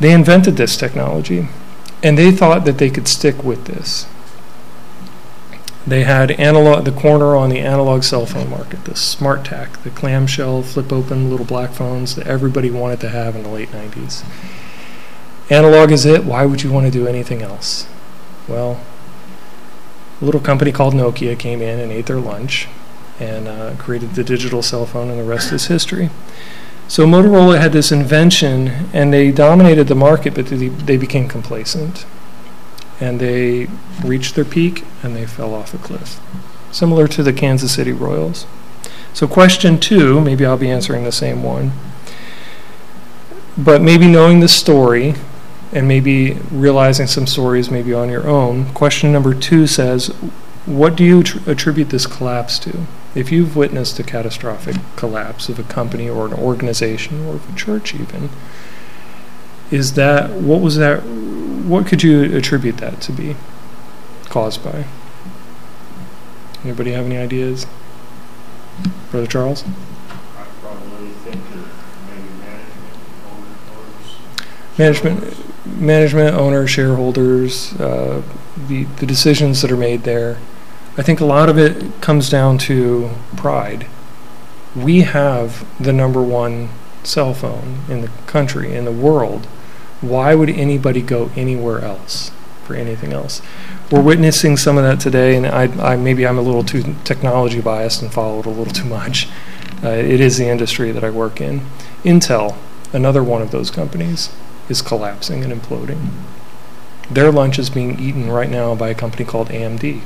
They 0.00 0.12
invented 0.12 0.56
this 0.56 0.76
technology, 0.76 1.48
and 2.02 2.16
they 2.16 2.30
thought 2.30 2.64
that 2.64 2.78
they 2.78 2.90
could 2.90 3.08
stick 3.08 3.42
with 3.42 3.64
this. 3.64 4.06
They 5.86 6.04
had 6.04 6.32
analog, 6.32 6.84
the 6.84 6.92
corner 6.92 7.34
on 7.34 7.48
the 7.48 7.60
analog 7.60 8.02
cell 8.02 8.26
phone 8.26 8.50
market, 8.50 8.84
the 8.84 8.92
StarTAC, 8.92 9.82
the 9.84 9.90
clamshell, 9.90 10.62
flip 10.62 10.92
open 10.92 11.30
little 11.30 11.46
black 11.46 11.70
phones 11.70 12.14
that 12.16 12.26
everybody 12.26 12.70
wanted 12.70 13.00
to 13.00 13.08
have 13.08 13.34
in 13.34 13.42
the 13.42 13.48
late 13.48 13.70
90s. 13.70 14.22
Analog 15.50 15.90
is 15.90 16.04
it. 16.04 16.24
Why 16.24 16.44
would 16.44 16.62
you 16.62 16.70
want 16.70 16.84
to 16.84 16.92
do 16.92 17.06
anything 17.06 17.40
else? 17.40 17.88
Well, 18.46 18.80
a 20.20 20.24
little 20.24 20.42
company 20.42 20.72
called 20.72 20.92
Nokia 20.92 21.38
came 21.38 21.62
in 21.62 21.80
and 21.80 21.90
ate 21.90 22.06
their 22.06 22.20
lunch 22.20 22.68
and 23.18 23.48
uh, 23.48 23.74
created 23.78 24.14
the 24.14 24.24
digital 24.24 24.62
cell 24.62 24.84
phone, 24.84 25.08
and 25.08 25.18
the 25.18 25.24
rest 25.24 25.52
is 25.52 25.66
history. 25.68 26.10
So 26.88 27.06
Motorola 27.06 27.60
had 27.60 27.72
this 27.72 27.92
invention, 27.92 28.88
and 28.94 29.12
they 29.12 29.30
dominated 29.30 29.88
the 29.88 29.94
market, 29.94 30.34
but 30.34 30.46
they, 30.46 30.68
they 30.68 30.96
became 30.96 31.28
complacent, 31.28 32.06
and 32.98 33.20
they 33.20 33.68
reached 34.02 34.34
their 34.34 34.46
peak, 34.46 34.84
and 35.02 35.14
they 35.14 35.26
fell 35.26 35.54
off 35.54 35.74
a 35.74 35.78
cliff, 35.78 36.18
similar 36.72 37.06
to 37.08 37.22
the 37.22 37.32
Kansas 37.32 37.74
City 37.74 37.92
Royals. 37.92 38.46
So 39.12 39.28
question 39.28 39.78
two, 39.78 40.20
maybe 40.20 40.46
I'll 40.46 40.56
be 40.56 40.70
answering 40.70 41.04
the 41.04 41.12
same 41.12 41.42
one, 41.42 41.72
but 43.56 43.82
maybe 43.82 44.08
knowing 44.08 44.40
the 44.40 44.48
story 44.48 45.14
and 45.72 45.86
maybe 45.86 46.34
realizing 46.50 47.06
some 47.06 47.26
stories 47.26 47.70
maybe 47.70 47.92
on 47.92 48.08
your 48.08 48.26
own. 48.26 48.72
Question 48.72 49.12
number 49.12 49.34
two 49.34 49.66
says, 49.66 50.08
what 50.64 50.96
do 50.96 51.04
you 51.04 51.22
tr- 51.22 51.50
attribute 51.50 51.90
this 51.90 52.06
collapse 52.06 52.58
to? 52.60 52.86
If 53.14 53.32
you've 53.32 53.56
witnessed 53.56 53.98
a 53.98 54.02
catastrophic 54.02 54.76
collapse 54.96 55.48
of 55.48 55.58
a 55.58 55.62
company 55.62 56.08
or 56.08 56.26
an 56.26 56.34
organization 56.34 57.26
or 57.26 57.34
of 57.36 57.52
a 57.52 57.56
church, 57.56 57.94
even, 57.94 58.28
is 59.70 59.94
that 59.94 60.30
what 60.30 60.60
was 60.60 60.76
that? 60.76 61.02
What 61.04 61.86
could 61.86 62.02
you 62.02 62.36
attribute 62.36 62.78
that 62.78 63.00
to 63.02 63.12
be 63.12 63.36
caused 64.26 64.62
by? 64.62 64.84
Anybody 66.64 66.92
have 66.92 67.06
any 67.06 67.16
ideas? 67.16 67.66
Brother 69.10 69.26
Charles? 69.26 69.64
I 69.64 70.44
probably 70.60 71.08
think 71.08 71.42
maybe 72.06 72.28
management, 72.38 72.94
owners, 73.72 74.16
Management, 74.78 75.78
management, 75.80 76.36
owners, 76.36 76.70
shareholders, 76.70 77.72
uh, 77.80 78.22
the 78.68 78.84
the 78.84 79.06
decisions 79.06 79.62
that 79.62 79.72
are 79.72 79.76
made 79.76 80.02
there. 80.02 80.38
I 80.98 81.02
think 81.02 81.20
a 81.20 81.24
lot 81.24 81.48
of 81.48 81.56
it 81.56 82.00
comes 82.00 82.28
down 82.28 82.58
to 82.58 83.10
pride. 83.36 83.86
We 84.74 85.02
have 85.02 85.64
the 85.80 85.92
number 85.92 86.20
one 86.20 86.70
cell 87.04 87.34
phone 87.34 87.82
in 87.88 88.00
the 88.00 88.08
country, 88.26 88.74
in 88.74 88.84
the 88.84 88.90
world. 88.90 89.46
Why 90.00 90.34
would 90.34 90.50
anybody 90.50 91.00
go 91.00 91.30
anywhere 91.36 91.80
else 91.80 92.32
for 92.64 92.74
anything 92.74 93.12
else? 93.12 93.40
We're 93.92 94.02
witnessing 94.02 94.56
some 94.56 94.76
of 94.76 94.82
that 94.82 94.98
today, 94.98 95.36
and 95.36 95.46
I, 95.46 95.92
I 95.92 95.94
maybe 95.94 96.26
I'm 96.26 96.36
a 96.36 96.42
little 96.42 96.64
too 96.64 96.96
technology 97.04 97.60
biased 97.60 98.02
and 98.02 98.12
follow 98.12 98.40
it 98.40 98.46
a 98.46 98.50
little 98.50 98.66
too 98.74 98.88
much. 98.88 99.28
Uh, 99.84 99.90
it 99.90 100.20
is 100.20 100.36
the 100.36 100.48
industry 100.48 100.90
that 100.90 101.04
I 101.04 101.10
work 101.10 101.40
in. 101.40 101.60
Intel, 102.02 102.56
another 102.92 103.22
one 103.22 103.40
of 103.40 103.52
those 103.52 103.70
companies, 103.70 104.30
is 104.68 104.82
collapsing 104.82 105.44
and 105.44 105.52
imploding. 105.52 106.10
Their 107.08 107.30
lunch 107.30 107.56
is 107.56 107.70
being 107.70 108.00
eaten 108.00 108.32
right 108.32 108.50
now 108.50 108.74
by 108.74 108.88
a 108.88 108.96
company 108.96 109.24
called 109.24 109.48
AMD. 109.50 110.02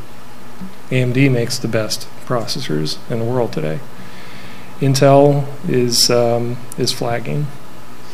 AMD 0.93 1.33
makes 1.33 1.59
the 1.59 1.69
best 1.69 2.07
processors 2.27 2.99
in 3.11 3.19
the 3.19 3.25
world 3.25 3.51
today. 3.51 3.81
Intel 4.81 5.47
is 5.67 6.11
um, 6.11 6.59
is 6.77 6.93
flagging, 6.93 7.47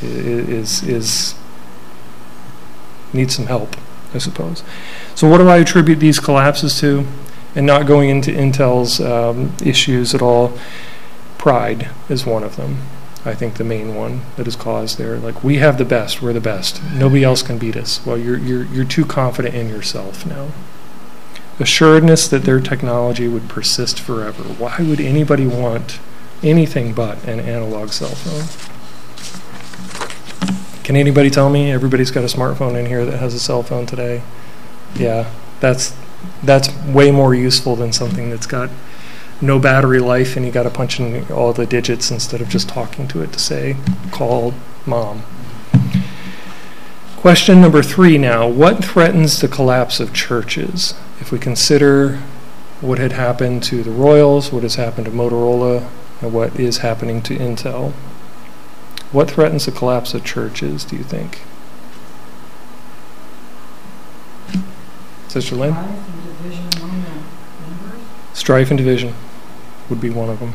is 0.00 0.84
is 0.84 1.34
needs 3.12 3.34
some 3.34 3.46
help, 3.46 3.76
I 4.14 4.18
suppose. 4.18 4.62
So, 5.16 5.28
what 5.28 5.38
do 5.38 5.48
I 5.48 5.56
attribute 5.56 5.98
these 5.98 6.20
collapses 6.20 6.78
to? 6.80 7.04
And 7.56 7.66
not 7.66 7.86
going 7.86 8.10
into 8.10 8.30
Intel's 8.30 9.00
um, 9.00 9.54
issues 9.64 10.14
at 10.14 10.22
all. 10.22 10.56
Pride 11.36 11.88
is 12.08 12.24
one 12.24 12.44
of 12.44 12.54
them. 12.56 12.82
I 13.24 13.34
think 13.34 13.54
the 13.54 13.64
main 13.64 13.96
one 13.96 14.20
that 14.36 14.46
is 14.46 14.54
caused 14.54 14.98
there. 14.98 15.16
Like 15.16 15.42
we 15.42 15.56
have 15.56 15.78
the 15.78 15.84
best, 15.84 16.22
we're 16.22 16.32
the 16.32 16.40
best. 16.40 16.80
Nobody 16.92 17.24
else 17.24 17.42
can 17.42 17.58
beat 17.58 17.76
us. 17.76 18.04
Well, 18.06 18.18
you're 18.18 18.38
you're 18.38 18.66
you're 18.66 18.84
too 18.84 19.04
confident 19.04 19.56
in 19.56 19.68
yourself 19.68 20.24
now 20.24 20.50
assuredness 21.58 22.28
that 22.28 22.44
their 22.44 22.60
technology 22.60 23.28
would 23.28 23.48
persist 23.48 24.00
forever. 24.00 24.42
Why 24.42 24.76
would 24.78 25.00
anybody 25.00 25.46
want 25.46 25.98
anything 26.42 26.92
but 26.94 27.24
an 27.24 27.40
analog 27.40 27.90
cell 27.90 28.14
phone? 28.14 28.46
Can 30.84 30.96
anybody 30.96 31.30
tell 31.30 31.50
me? 31.50 31.70
Everybody's 31.70 32.10
got 32.10 32.24
a 32.24 32.28
smartphone 32.28 32.78
in 32.78 32.86
here 32.86 33.04
that 33.04 33.18
has 33.18 33.34
a 33.34 33.40
cell 33.40 33.62
phone 33.62 33.84
today. 33.84 34.22
Yeah, 34.94 35.30
that's 35.60 35.94
that's 36.42 36.74
way 36.86 37.10
more 37.10 37.34
useful 37.34 37.76
than 37.76 37.92
something 37.92 38.30
that's 38.30 38.46
got 38.46 38.70
no 39.40 39.58
battery 39.58 40.00
life 40.00 40.36
and 40.36 40.44
you 40.44 40.50
got 40.50 40.64
to 40.64 40.70
punch 40.70 40.98
in 40.98 41.30
all 41.30 41.52
the 41.52 41.66
digits 41.66 42.10
instead 42.10 42.40
of 42.40 42.48
just 42.48 42.68
talking 42.68 43.06
to 43.08 43.22
it 43.22 43.32
to 43.32 43.38
say 43.38 43.76
call 44.10 44.54
mom. 44.86 45.22
Question 47.18 47.60
number 47.60 47.82
three 47.82 48.16
now. 48.16 48.46
What 48.46 48.84
threatens 48.84 49.40
the 49.40 49.48
collapse 49.48 49.98
of 49.98 50.14
churches? 50.14 50.94
If 51.20 51.32
we 51.32 51.38
consider 51.40 52.18
what 52.80 53.00
had 53.00 53.10
happened 53.10 53.64
to 53.64 53.82
the 53.82 53.90
Royals, 53.90 54.52
what 54.52 54.62
has 54.62 54.76
happened 54.76 55.06
to 55.06 55.10
Motorola, 55.10 55.90
and 56.22 56.32
what 56.32 56.60
is 56.60 56.78
happening 56.78 57.20
to 57.22 57.36
Intel, 57.36 57.90
what 59.10 59.32
threatens 59.32 59.66
the 59.66 59.72
collapse 59.72 60.14
of 60.14 60.24
churches, 60.24 60.84
do 60.84 60.94
you 60.94 61.02
think? 61.02 61.40
Sister 65.26 65.56
Lynn? 65.56 65.74
Strife 65.74 66.06
and 66.06 66.24
division 66.24 66.68
among 66.76 67.02
the 67.02 67.08
members? 67.66 68.00
Strife 68.32 68.70
and 68.70 68.78
division 68.78 69.14
would 69.90 70.00
be 70.00 70.10
one 70.10 70.30
of 70.30 70.38
them. 70.38 70.54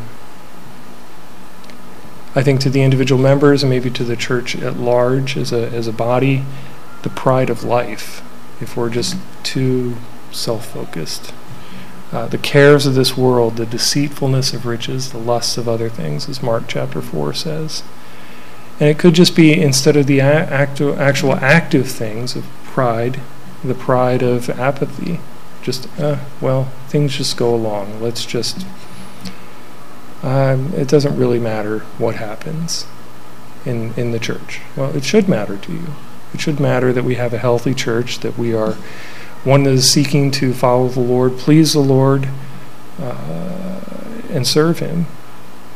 I 2.36 2.42
think 2.42 2.60
to 2.62 2.70
the 2.70 2.82
individual 2.82 3.22
members 3.22 3.64
and 3.64 3.70
maybe 3.70 3.92
to 3.92 4.04
the 4.04 4.16
church 4.16 4.56
at 4.56 4.78
large 4.78 5.38
as 5.38 5.52
a, 5.52 5.70
as 5.70 5.88
a 5.88 5.94
body, 5.94 6.44
the 7.04 7.10
pride 7.10 7.50
of 7.50 7.64
life, 7.64 8.24
if 8.60 8.76
we're 8.76 8.90
just 8.90 9.18
too 9.44 9.98
self 10.32 10.74
focused. 10.74 11.34
Uh, 12.12 12.28
the 12.28 12.38
cares 12.38 12.86
of 12.86 12.96
this 12.96 13.18
world, 13.18 13.58
the 13.58 13.66
deceitfulness 13.66 14.54
of 14.54 14.66
riches, 14.66 15.12
the 15.12 15.18
lusts 15.18 15.58
of 15.58 15.68
other 15.68 15.90
things, 15.90 16.30
as 16.30 16.44
Mark 16.44 16.64
chapter 16.68 17.02
4 17.02 17.34
says. 17.34 17.84
And 18.80 18.90
it 18.90 19.00
could 19.00 19.14
just 19.14 19.36
be 19.36 19.60
instead 19.60 19.96
of 19.96 20.08
the 20.08 20.22
actu- 20.22 20.94
actual 20.94 21.34
active 21.34 21.88
things 21.90 22.36
of 22.36 22.46
pride, 22.66 23.20
the 23.64 23.76
pride 23.76 24.22
of 24.22 24.50
apathy. 24.50 25.20
Just, 25.62 25.88
uh, 26.00 26.20
well, 26.42 26.66
things 26.88 27.16
just 27.16 27.38
go 27.38 27.54
along. 27.54 28.02
Let's 28.02 28.26
just 28.26 28.66
um, 30.24 30.74
it 30.74 30.88
doesn't 30.88 31.18
really 31.18 31.40
matter 31.40 31.80
what 32.00 32.16
happens 32.16 32.88
in 33.66 33.94
in 33.96 34.12
the 34.12 34.20
church. 34.20 34.62
Well, 34.76 34.96
it 34.96 35.04
should 35.04 35.28
matter 35.28 35.58
to 35.58 35.72
you. 35.72 35.88
It 36.34 36.42
should 36.42 36.60
matter 36.60 36.92
that 36.92 37.04
we 37.04 37.16
have 37.16 37.34
a 37.34 37.38
healthy 37.38 37.74
church, 37.76 38.20
that 38.20 38.38
we 38.38 38.54
are 38.54 38.74
one 39.44 39.64
that 39.64 39.74
is 39.74 39.92
seeking 39.92 40.32
to 40.32 40.54
follow 40.54 40.88
the 40.88 41.02
Lord, 41.02 41.38
please 41.38 41.74
the 41.74 41.80
Lord, 41.80 42.30
uh, 43.00 43.82
and 44.32 44.48
serve 44.48 44.80
Him. 44.80 45.06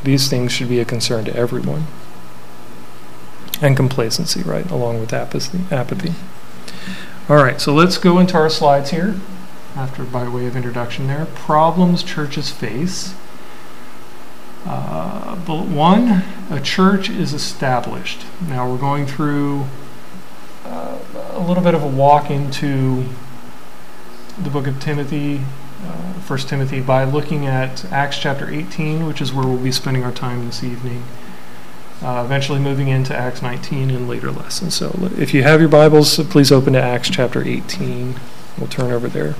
These 0.03 0.29
things 0.29 0.51
should 0.51 0.69
be 0.69 0.79
a 0.79 0.85
concern 0.85 1.25
to 1.25 1.35
everyone. 1.35 1.85
And 3.61 3.75
complacency, 3.75 4.41
right, 4.43 4.69
along 4.71 4.99
with 4.99 5.13
apathy. 5.13 5.59
Apathy. 5.73 6.13
All 7.29 7.43
right, 7.43 7.59
so 7.59 7.73
let's 7.73 7.97
go 7.97 8.19
into 8.19 8.37
our 8.37 8.49
slides 8.49 8.91
here. 8.91 9.19
After 9.75 10.03
by 10.03 10.27
way 10.27 10.47
of 10.47 10.55
introduction, 10.55 11.07
there 11.07 11.25
problems 11.25 12.03
churches 12.03 12.49
face. 12.49 13.13
Uh, 14.69 15.35
bullet 15.45 15.69
one, 15.69 16.23
a 16.49 16.59
church 16.59 17.09
is 17.09 17.31
established. 17.31 18.25
Now 18.49 18.69
we're 18.69 18.77
going 18.77 19.05
through 19.05 19.65
uh, 20.65 20.99
a 21.31 21.39
little 21.39 21.63
bit 21.63 21.73
of 21.73 21.81
a 21.81 21.87
walk 21.87 22.29
into 22.29 23.05
the 24.37 24.49
book 24.49 24.67
of 24.67 24.77
Timothy, 24.81 25.37
uh, 25.85 26.13
1 26.27 26.39
Timothy, 26.39 26.81
by 26.81 27.05
looking 27.05 27.45
at 27.45 27.85
Acts 27.93 28.17
chapter 28.17 28.49
18, 28.49 29.07
which 29.07 29.21
is 29.21 29.31
where 29.31 29.47
we'll 29.47 29.57
be 29.57 29.71
spending 29.71 30.03
our 30.03 30.11
time 30.11 30.45
this 30.45 30.61
evening. 30.65 31.05
Uh, 32.01 32.21
eventually 32.25 32.59
moving 32.59 32.89
into 32.89 33.15
Acts 33.15 33.41
19 33.41 33.89
in 33.89 34.05
later 34.05 34.31
lessons. 34.31 34.75
So 34.75 35.09
if 35.17 35.33
you 35.33 35.43
have 35.43 35.61
your 35.61 35.69
Bibles, 35.69 36.17
please 36.25 36.51
open 36.51 36.73
to 36.73 36.81
Acts 36.81 37.09
chapter 37.09 37.41
18. 37.41 38.19
We'll 38.57 38.67
turn 38.67 38.91
over 38.91 39.07
there. 39.07 39.35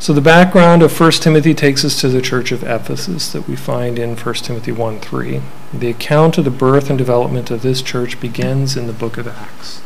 So 0.00 0.14
the 0.14 0.22
background 0.22 0.82
of 0.82 0.98
1 0.98 1.10
Timothy 1.12 1.52
takes 1.52 1.84
us 1.84 2.00
to 2.00 2.08
the 2.08 2.22
church 2.22 2.52
of 2.52 2.62
Ephesus 2.62 3.30
that 3.34 3.46
we 3.46 3.54
find 3.54 3.98
in 3.98 4.16
1 4.16 4.34
Timothy 4.36 4.72
1 4.72 4.98
3. 4.98 5.42
The 5.74 5.90
account 5.90 6.38
of 6.38 6.46
the 6.46 6.50
birth 6.50 6.88
and 6.88 6.98
development 6.98 7.50
of 7.50 7.60
this 7.60 7.82
church 7.82 8.18
begins 8.18 8.78
in 8.78 8.86
the 8.86 8.94
book 8.94 9.18
of 9.18 9.28
Acts. 9.28 9.82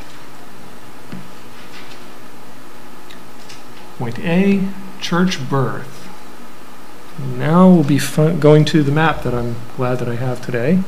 Point 3.99 4.21
A 4.21 4.69
church 5.01 5.51
birth. 5.51 6.09
Now 7.37 7.69
we'll 7.69 7.83
be 7.83 7.99
going 8.39 8.65
to 8.67 8.85
the 8.85 8.93
map 8.93 9.25
that 9.25 9.35
I'm 9.35 9.57
glad 9.77 9.99
that 9.99 10.09
I 10.09 10.15
have 10.15 10.41
today. 10.41 10.79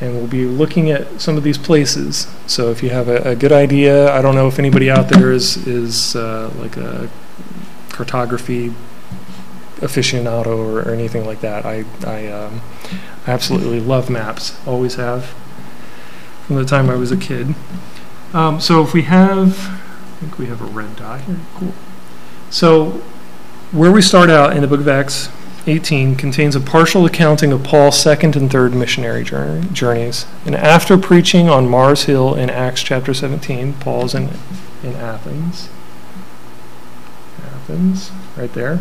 and 0.00 0.14
we'll 0.16 0.26
be 0.26 0.44
looking 0.44 0.90
at 0.90 1.20
some 1.20 1.36
of 1.36 1.44
these 1.44 1.56
places. 1.56 2.26
So 2.48 2.70
if 2.70 2.82
you 2.82 2.90
have 2.90 3.08
a, 3.08 3.18
a 3.30 3.36
good 3.36 3.52
idea, 3.52 4.12
I 4.12 4.20
don't 4.22 4.34
know 4.34 4.48
if 4.48 4.58
anybody 4.58 4.90
out 4.90 5.08
there 5.08 5.30
is 5.30 5.56
is 5.68 6.16
uh, 6.16 6.52
like 6.58 6.76
a 6.76 7.08
cartography 7.94 8.72
aficionado 9.76 10.46
or, 10.46 10.80
or 10.80 10.92
anything 10.92 11.24
like 11.24 11.40
that. 11.40 11.64
I 11.64 11.84
I 12.06 12.26
um, 12.28 12.60
absolutely 13.26 13.80
love 13.80 14.10
maps. 14.10 14.58
Always 14.66 14.96
have 14.96 15.34
from 16.46 16.56
the 16.56 16.64
time 16.64 16.90
I 16.90 16.96
was 16.96 17.10
a 17.10 17.16
kid. 17.16 17.54
Um, 18.32 18.60
so 18.60 18.82
if 18.82 18.92
we 18.92 19.02
have, 19.02 19.58
I 19.68 20.16
think 20.20 20.38
we 20.38 20.46
have 20.46 20.60
a 20.60 20.66
red 20.66 20.96
dot 20.96 21.22
here. 21.22 21.38
Cool. 21.54 21.72
So 22.50 23.02
where 23.70 23.92
we 23.92 24.02
start 24.02 24.28
out 24.28 24.54
in 24.54 24.60
the 24.60 24.68
book 24.68 24.80
of 24.80 24.88
Acts 24.88 25.30
18 25.66 26.16
contains 26.16 26.54
a 26.54 26.60
partial 26.60 27.06
accounting 27.06 27.52
of 27.52 27.64
Paul's 27.64 27.98
second 27.98 28.36
and 28.36 28.50
third 28.50 28.74
missionary 28.74 29.24
journey, 29.24 29.66
journeys. 29.72 30.26
And 30.44 30.54
after 30.54 30.98
preaching 30.98 31.48
on 31.48 31.68
Mars 31.68 32.04
Hill 32.04 32.34
in 32.34 32.50
Acts 32.50 32.82
chapter 32.82 33.14
17, 33.14 33.74
Paul's 33.74 34.14
in, 34.14 34.28
in 34.82 34.94
Athens. 34.94 35.70
Right 37.68 38.52
there. 38.52 38.80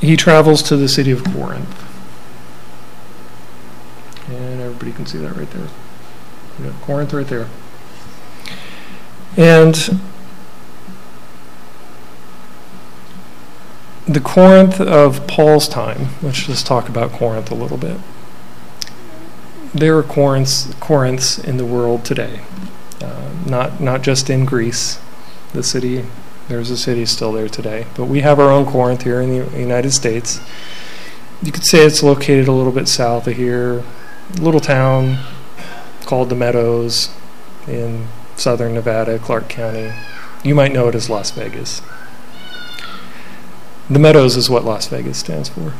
He 0.00 0.16
travels 0.16 0.62
to 0.64 0.76
the 0.76 0.88
city 0.88 1.10
of 1.10 1.24
Corinth. 1.24 1.82
And 4.28 4.60
everybody 4.60 4.92
can 4.92 5.06
see 5.06 5.18
that 5.18 5.36
right 5.36 5.50
there. 5.50 5.68
Yeah, 6.62 6.72
Corinth 6.82 7.12
right 7.12 7.26
there. 7.26 7.48
And 9.36 10.00
the 14.06 14.20
Corinth 14.20 14.80
of 14.80 15.26
Paul's 15.26 15.68
time, 15.68 16.08
let's 16.22 16.46
just 16.46 16.66
talk 16.66 16.88
about 16.88 17.12
Corinth 17.12 17.50
a 17.50 17.54
little 17.54 17.76
bit. 17.76 17.98
There 19.76 19.98
are 19.98 20.02
Corinths, 20.02 20.72
Corinths 20.80 21.38
in 21.38 21.58
the 21.58 21.66
world 21.66 22.02
today, 22.02 22.40
uh, 23.02 23.30
not, 23.44 23.78
not 23.78 24.00
just 24.00 24.30
in 24.30 24.46
Greece, 24.46 24.98
the 25.52 25.62
city, 25.62 26.06
there's 26.48 26.70
a 26.70 26.78
city 26.78 27.04
still 27.04 27.30
there 27.30 27.50
today, 27.50 27.84
but 27.94 28.06
we 28.06 28.22
have 28.22 28.40
our 28.40 28.50
own 28.50 28.64
Corinth 28.64 29.02
here 29.02 29.20
in 29.20 29.28
the 29.28 29.60
United 29.60 29.90
States. 29.90 30.40
You 31.42 31.52
could 31.52 31.66
say 31.66 31.84
it's 31.84 32.02
located 32.02 32.48
a 32.48 32.52
little 32.52 32.72
bit 32.72 32.88
south 32.88 33.26
of 33.26 33.36
here, 33.36 33.84
little 34.40 34.60
town 34.60 35.18
called 36.06 36.30
the 36.30 36.36
Meadows 36.36 37.14
in 37.68 38.06
southern 38.34 38.72
Nevada, 38.72 39.18
Clark 39.18 39.50
County. 39.50 39.92
You 40.42 40.54
might 40.54 40.72
know 40.72 40.88
it 40.88 40.94
as 40.94 41.10
Las 41.10 41.32
Vegas. 41.32 41.82
The 43.90 43.98
Meadows 43.98 44.38
is 44.38 44.48
what 44.48 44.64
Las 44.64 44.86
Vegas 44.86 45.18
stands 45.18 45.50
for. 45.50 45.74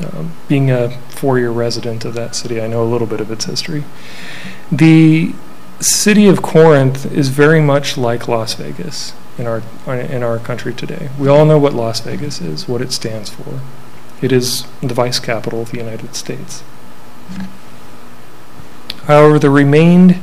Um, 0.00 0.34
being 0.46 0.70
a 0.70 0.96
four 1.18 1.38
year 1.38 1.50
resident 1.50 2.04
of 2.04 2.14
that 2.14 2.36
city, 2.36 2.60
I 2.60 2.68
know 2.68 2.82
a 2.82 2.86
little 2.86 3.06
bit 3.06 3.20
of 3.20 3.30
its 3.30 3.46
history. 3.46 3.84
The 4.70 5.34
city 5.80 6.28
of 6.28 6.42
Corinth 6.42 7.10
is 7.12 7.28
very 7.28 7.60
much 7.60 7.98
like 7.98 8.28
Las 8.28 8.54
Vegas 8.54 9.14
in 9.36 9.46
our, 9.46 9.62
in 9.86 10.22
our 10.22 10.38
country 10.38 10.72
today. 10.72 11.10
We 11.18 11.28
all 11.28 11.44
know 11.44 11.58
what 11.58 11.72
Las 11.72 12.00
Vegas 12.00 12.40
is, 12.40 12.68
what 12.68 12.80
it 12.80 12.92
stands 12.92 13.30
for. 13.30 13.60
It 14.22 14.32
is 14.32 14.64
the 14.80 14.94
vice 14.94 15.18
capital 15.18 15.62
of 15.62 15.70
the 15.70 15.78
United 15.78 16.14
States. 16.14 16.62
However, 19.04 19.38
there 19.38 19.50
remained 19.50 20.20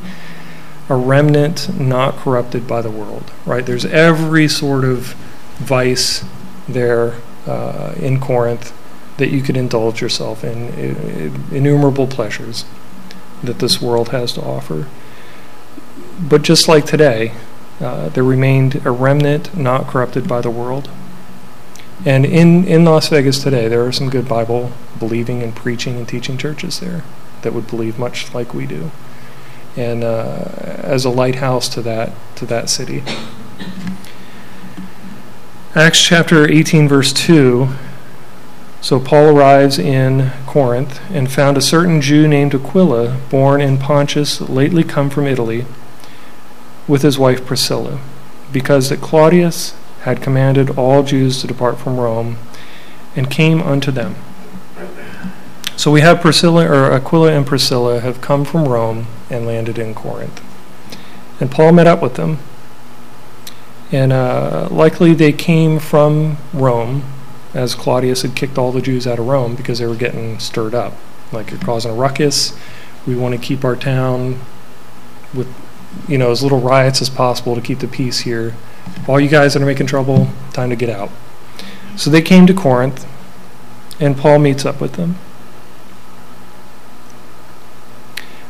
a 0.90 0.96
remnant 0.96 1.78
not 1.80 2.16
corrupted 2.16 2.68
by 2.68 2.82
the 2.82 2.92
world, 2.92 3.32
right? 3.46 3.66
There's 3.66 3.86
every 3.86 4.48
sort 4.48 4.86
of 4.86 5.14
vice 5.58 6.24
there 6.68 7.16
uh, 7.48 7.96
in 7.98 8.20
Corinth 8.20 8.74
that 9.18 9.30
you 9.30 9.42
could 9.42 9.58
indulge 9.58 10.02
yourself 10.02 10.44
in, 10.44 10.70
innumerable 11.52 12.08
pleasures 12.08 12.66
that 13.44 13.60
this 13.60 13.82
world 13.82 14.10
has 14.10 14.34
to 14.34 14.42
offer. 14.42 14.88
But 16.20 16.42
just 16.42 16.68
like 16.68 16.86
today, 16.86 17.34
uh, 17.80 18.10
there 18.10 18.24
remained 18.24 18.86
a 18.86 18.92
remnant 18.92 19.56
not 19.56 19.88
corrupted 19.88 20.28
by 20.28 20.42
the 20.42 20.50
world. 20.50 20.90
And 22.06 22.26
in, 22.26 22.66
in 22.66 22.86
Las 22.86 23.08
Vegas 23.10 23.42
today, 23.42 23.68
there 23.68 23.86
are 23.86 23.92
some 23.92 24.10
good 24.10 24.28
Bible 24.28 24.72
believing 25.00 25.42
and 25.42 25.56
preaching 25.56 25.98
and 25.98 26.08
teaching 26.08 26.38
churches 26.38 26.80
there 26.80 27.04
that 27.42 27.54
would 27.54 27.68
believe 27.68 27.98
much 27.98 28.34
like 28.34 28.54
we 28.54 28.66
do, 28.66 28.92
and 29.78 30.04
uh, 30.04 30.50
as 30.84 31.06
a 31.06 31.10
lighthouse 31.10 31.70
to 31.70 31.82
that 31.84 32.12
to 32.36 32.46
that 32.48 32.70
city. 32.70 33.04
Acts 35.76 36.02
chapter 36.02 36.50
18, 36.50 36.88
verse 36.88 37.14
2. 37.14 37.70
So 38.86 39.00
Paul 39.00 39.36
arrives 39.36 39.80
in 39.80 40.32
Corinth 40.46 41.02
and 41.10 41.32
found 41.32 41.58
a 41.58 41.62
certain 41.62 42.02
Jew 42.02 42.28
named 42.28 42.54
Aquila, 42.54 43.18
born 43.32 43.60
in 43.60 43.80
Pontus, 43.80 44.40
lately 44.42 44.84
come 44.84 45.10
from 45.10 45.26
Italy, 45.26 45.66
with 46.88 47.02
his 47.02 47.18
wife 47.18 47.48
Priscilla, 47.48 48.00
because 48.54 48.90
that 48.90 49.02
Claudius 49.02 49.74
had 50.02 50.22
commanded 50.22 50.78
all 50.78 51.02
Jews 51.02 51.42
to 51.42 51.48
depart 51.48 51.80
from 51.80 52.00
Rome, 52.00 52.38
and 53.16 53.32
came 53.32 53.60
unto 53.60 53.90
them. 53.90 54.18
So 55.76 55.90
we 55.90 56.02
have 56.02 56.22
Priscilla 56.22 56.68
or 56.70 56.94
Aquila 56.94 57.32
and 57.32 57.48
Priscilla 57.48 58.02
have 58.02 58.22
come 58.22 58.46
from 58.46 58.68
Rome 58.68 59.08
and 59.32 59.48
landed 59.48 59.80
in 59.80 59.96
Corinth. 59.96 60.44
And 61.40 61.50
Paul 61.50 61.72
met 61.72 61.88
up 61.88 62.04
with 62.04 62.18
them. 62.18 62.38
And 63.92 64.14
uh, 64.14 64.68
likely 64.70 65.16
they 65.16 65.32
came 65.32 65.80
from 65.80 66.38
Rome, 66.54 67.04
as 67.56 67.74
Claudius 67.74 68.22
had 68.22 68.36
kicked 68.36 68.58
all 68.58 68.72
the 68.74 68.82
Jews 68.82 69.08
out 69.08 69.18
of 69.18 69.26
Rome 69.28 69.56
because 69.56 69.80
they 69.80 69.88
were 69.88 69.96
getting 69.96 70.38
stirred 70.40 70.76
up. 70.76 70.94
Like, 71.32 71.50
you're 71.50 71.60
causing 71.60 71.90
a 71.90 71.96
ruckus. 71.96 72.56
We 73.08 73.16
want 73.16 73.34
to 73.34 73.40
keep 73.40 73.64
our 73.64 73.78
town 73.78 74.42
with, 75.34 75.48
you 76.08 76.18
know, 76.18 76.32
as 76.32 76.44
little 76.44 76.60
riots 76.60 77.02
as 77.02 77.10
possible 77.10 77.56
to 77.56 77.62
keep 77.62 77.80
the 77.80 77.88
peace 77.88 78.20
here. 78.20 78.56
All 79.08 79.20
you 79.20 79.30
guys 79.30 79.54
that 79.54 79.64
are 79.64 79.66
making 79.66 79.88
trouble, 79.88 80.28
time 80.52 80.70
to 80.70 80.76
get 80.76 80.90
out. 80.90 81.10
So 81.96 82.10
they 82.10 82.22
came 82.22 82.46
to 82.46 82.54
Corinth, 82.54 83.08
and 84.02 84.18
Paul 84.18 84.40
meets 84.40 84.66
up 84.66 84.82
with 84.82 84.94
them. 84.94 85.16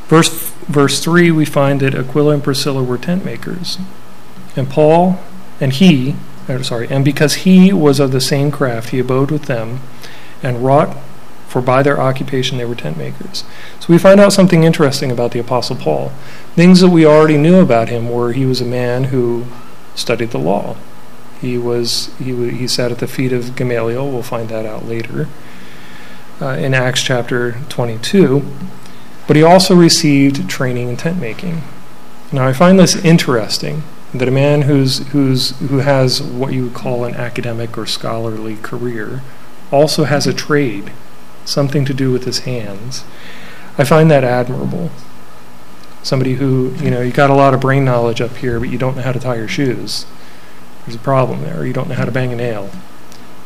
Verse, 0.07 0.49
verse 0.67 1.03
3, 1.03 1.29
we 1.29 1.45
find 1.45 1.79
that 1.81 1.93
Aquila 1.93 2.33
and 2.33 2.43
Priscilla 2.43 2.83
were 2.83 2.97
tent 2.97 3.23
makers. 3.23 3.77
And 4.55 4.67
Paul, 4.67 5.19
and 5.59 5.73
he, 5.73 6.15
or 6.47 6.63
sorry, 6.63 6.88
and 6.89 7.03
because 7.03 7.36
he 7.36 7.73
was 7.73 7.99
of 7.99 8.12
the 8.12 8.21
same 8.21 8.51
craft, 8.51 8.89
he 8.89 8.99
abode 8.99 9.31
with 9.31 9.43
them 9.43 9.81
and 10.43 10.63
wrought, 10.63 10.95
for 11.47 11.62
by 11.62 11.81
their 11.81 11.99
occupation 11.99 12.58
they 12.58 12.65
were 12.65 12.75
tent 12.75 12.97
makers. 12.97 13.43
So 13.79 13.88
we 13.89 13.97
find 13.97 14.19
out 14.19 14.34
something 14.34 14.63
interesting 14.63 15.12
about 15.12 15.31
the 15.31 15.39
Apostle 15.39 15.75
Paul. 15.75 16.10
Things 16.55 16.81
that 16.81 16.89
we 16.89 17.05
already 17.05 17.38
knew 17.38 17.60
about 17.60 17.89
him 17.89 18.10
were 18.10 18.34
he 18.34 18.45
was 18.45 18.62
a 18.62 18.65
man 18.65 19.05
who 19.05 19.45
studied 19.95 20.31
the 20.31 20.39
law. 20.39 20.75
He 21.39 21.58
was 21.58 22.13
he 22.17 22.49
he 22.51 22.67
sat 22.67 22.91
at 22.91 22.99
the 22.99 23.08
feet 23.08 23.31
of 23.31 23.55
Gamaliel. 23.55 24.10
We'll 24.10 24.23
find 24.23 24.49
that 24.49 24.65
out 24.65 24.86
later 24.86 25.27
uh, 26.41 26.49
in 26.49 26.73
Acts 26.73 27.01
chapter 27.01 27.53
22. 27.69 28.45
But 29.27 29.36
he 29.36 29.43
also 29.43 29.75
received 29.75 30.49
training 30.49 30.89
in 30.89 30.97
tent 30.97 31.19
making. 31.19 31.63
Now, 32.31 32.47
I 32.47 32.53
find 32.53 32.77
this 32.77 32.95
interesting 32.95 33.84
that 34.19 34.28
a 34.28 34.32
man 34.32 34.63
who's, 34.63 35.08
who's, 35.10 35.58
who 35.60 35.80
has 35.80 36.21
what 36.21 36.54
you 36.54 36.65
would 36.65 36.73
call 36.73 37.04
an 37.04 37.15
academic 37.15 37.78
or 37.78 37.86
scholarly 37.86 38.56
career 38.58 39.21
also 39.71 40.04
has 40.04 40.28
a 40.28 40.34
trade, 40.34 40.91
something 41.43 41.86
to 41.86 41.93
do 41.93 42.12
with 42.12 42.25
his 42.25 42.39
hands. 42.39 43.04
I 43.78 43.84
find 43.84 44.10
that 44.12 44.23
admirable. 44.23 44.89
Somebody 46.04 46.36
who, 46.36 46.73
you 46.75 46.91
know, 46.91 47.01
you 47.01 47.12
got 47.12 47.30
a 47.30 47.36
lot 47.36 47.54
of 47.54 47.62
brain 47.62 47.84
knowledge 47.84 48.21
up 48.21 48.38
here, 48.38 48.60
but 48.60 48.69
you 48.69 48.78
don't 48.78 48.95
know 48.95 49.01
how 49.01 49.12
to 49.12 49.19
tie 49.19 49.36
your 49.36 49.47
shoes. 49.47 50.06
There's 50.86 50.95
a 50.95 50.99
problem 50.99 51.41
there. 51.41 51.65
You 51.65 51.73
don't 51.73 51.89
know 51.89 51.95
how 51.95 52.06
to 52.06 52.12
bang 52.12 52.32
a 52.32 52.36
nail. 52.36 52.69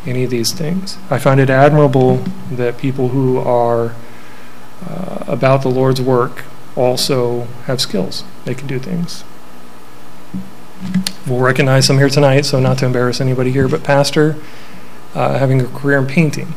Any 0.05 0.23
of 0.23 0.29
these 0.29 0.53
things. 0.53 0.97
I 1.09 1.19
find 1.19 1.39
it 1.39 1.49
admirable 1.49 2.17
that 2.51 2.77
people 2.77 3.09
who 3.09 3.37
are 3.37 3.95
uh, 4.85 5.23
about 5.27 5.61
the 5.61 5.69
Lord's 5.69 6.01
work 6.01 6.43
also 6.75 7.45
have 7.65 7.81
skills. 7.81 8.23
They 8.45 8.55
can 8.55 8.67
do 8.67 8.79
things. 8.79 9.23
We'll 11.27 11.39
recognize 11.39 11.85
some 11.85 11.97
here 11.97 12.09
tonight, 12.09 12.41
so 12.41 12.59
not 12.59 12.77
to 12.79 12.85
embarrass 12.85 13.19
anybody 13.19 13.51
here, 13.51 13.67
but 13.67 13.83
Pastor 13.83 14.37
uh, 15.13 15.37
having 15.37 15.61
a 15.61 15.67
career 15.67 15.99
in 15.99 16.07
painting 16.07 16.53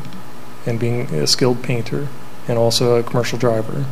and 0.67 0.79
being 0.79 1.13
a 1.15 1.27
skilled 1.27 1.63
painter 1.63 2.09
and 2.49 2.59
also 2.59 2.97
a 2.97 3.03
commercial 3.03 3.39
driver. 3.39 3.85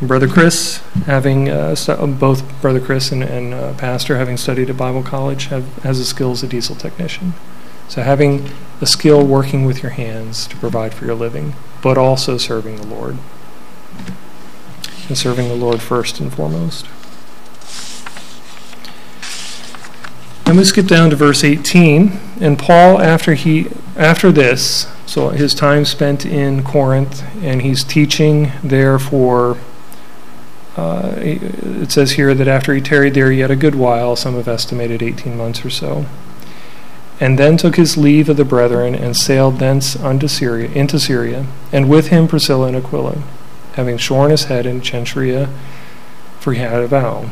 Brother 0.00 0.28
Chris, 0.28 0.82
having 1.06 1.48
uh, 1.48 1.74
st- 1.74 2.20
both 2.20 2.60
Brother 2.60 2.80
Chris 2.80 3.12
and, 3.12 3.22
and 3.22 3.54
uh, 3.54 3.72
Pastor 3.74 4.18
having 4.18 4.36
studied 4.36 4.68
at 4.68 4.76
Bible 4.76 5.02
College, 5.02 5.46
have, 5.46 5.66
has 5.78 5.98
the 5.98 6.04
skills 6.04 6.42
as 6.42 6.48
a 6.48 6.50
diesel 6.50 6.76
technician. 6.76 7.32
So 7.88 8.02
having 8.02 8.50
a 8.80 8.86
skill 8.86 9.26
working 9.26 9.64
with 9.64 9.82
your 9.82 9.92
hands 9.92 10.46
to 10.48 10.56
provide 10.56 10.92
for 10.92 11.06
your 11.06 11.14
living, 11.14 11.54
but 11.82 11.96
also 11.96 12.36
serving 12.36 12.76
the 12.76 12.86
Lord. 12.86 13.16
And 15.08 15.16
serving 15.16 15.48
the 15.48 15.54
Lord 15.54 15.80
first 15.80 16.20
and 16.20 16.32
foremost. 16.32 16.86
Then 20.46 20.58
we 20.58 20.64
skip 20.64 20.86
down 20.86 21.10
to 21.10 21.16
verse 21.16 21.42
18, 21.42 22.20
and 22.40 22.56
Paul, 22.56 23.00
after 23.02 23.34
he 23.34 23.66
after 23.96 24.30
this, 24.30 24.86
so 25.04 25.30
his 25.30 25.54
time 25.54 25.84
spent 25.84 26.24
in 26.24 26.62
Corinth, 26.62 27.24
and 27.42 27.62
he's 27.62 27.82
teaching 27.82 28.52
there 28.62 28.96
for. 29.00 29.58
Uh, 30.76 31.14
it 31.16 31.90
says 31.90 32.12
here 32.12 32.32
that 32.32 32.46
after 32.46 32.72
he 32.74 32.80
tarried 32.80 33.14
there 33.14 33.32
yet 33.32 33.50
a 33.50 33.56
good 33.56 33.74
while, 33.74 34.14
some 34.14 34.34
have 34.34 34.46
estimated 34.46 35.02
18 35.02 35.36
months 35.36 35.64
or 35.64 35.70
so, 35.70 36.06
and 37.18 37.40
then 37.40 37.56
took 37.56 37.74
his 37.74 37.96
leave 37.96 38.28
of 38.28 38.36
the 38.36 38.44
brethren 38.44 38.94
and 38.94 39.16
sailed 39.16 39.58
thence 39.58 39.96
unto 39.96 40.28
Syria, 40.28 40.70
into 40.70 41.00
Syria, 41.00 41.46
and 41.72 41.88
with 41.88 42.08
him 42.08 42.28
Priscilla 42.28 42.68
and 42.68 42.76
Aquila, 42.76 43.20
having 43.72 43.96
shorn 43.96 44.30
his 44.30 44.44
head 44.44 44.64
in 44.64 44.80
Cenchrea, 44.80 45.48
for 46.38 46.52
he 46.52 46.60
had 46.60 46.82
a 46.82 46.86
vow. 46.86 47.30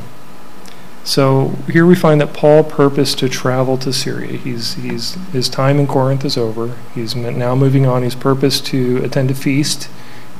So 1.04 1.50
here 1.70 1.84
we 1.84 1.94
find 1.94 2.18
that 2.22 2.32
Paul 2.32 2.64
purposed 2.64 3.18
to 3.18 3.28
travel 3.28 3.76
to 3.78 3.92
Syria. 3.92 4.38
He's, 4.38 4.74
he's, 4.74 5.14
his 5.32 5.50
time 5.50 5.78
in 5.78 5.86
Corinth 5.86 6.24
is 6.24 6.38
over. 6.38 6.76
He's 6.94 7.14
now 7.14 7.54
moving 7.54 7.84
on. 7.84 8.02
He's 8.02 8.14
purposed 8.14 8.64
to 8.66 9.04
attend 9.04 9.30
a 9.30 9.34
feast 9.34 9.90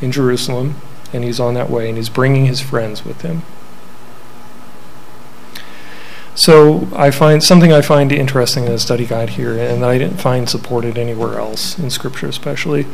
in 0.00 0.10
Jerusalem, 0.10 0.76
and 1.12 1.22
he's 1.22 1.38
on 1.38 1.52
that 1.54 1.68
way, 1.68 1.88
and 1.88 1.98
he's 1.98 2.08
bringing 2.08 2.46
his 2.46 2.62
friends 2.62 3.04
with 3.04 3.20
him. 3.20 3.42
So 6.34 6.88
I 6.96 7.10
find 7.10 7.44
something 7.44 7.70
I 7.70 7.82
find 7.82 8.10
interesting 8.10 8.64
in 8.64 8.72
the 8.72 8.78
study 8.78 9.04
guide 9.04 9.30
here, 9.30 9.52
and 9.52 9.82
that 9.82 9.90
I 9.90 9.98
didn't 9.98 10.16
find 10.16 10.48
supported 10.48 10.96
anywhere 10.96 11.38
else 11.38 11.78
in 11.78 11.90
Scripture, 11.90 12.26
especially. 12.26 12.86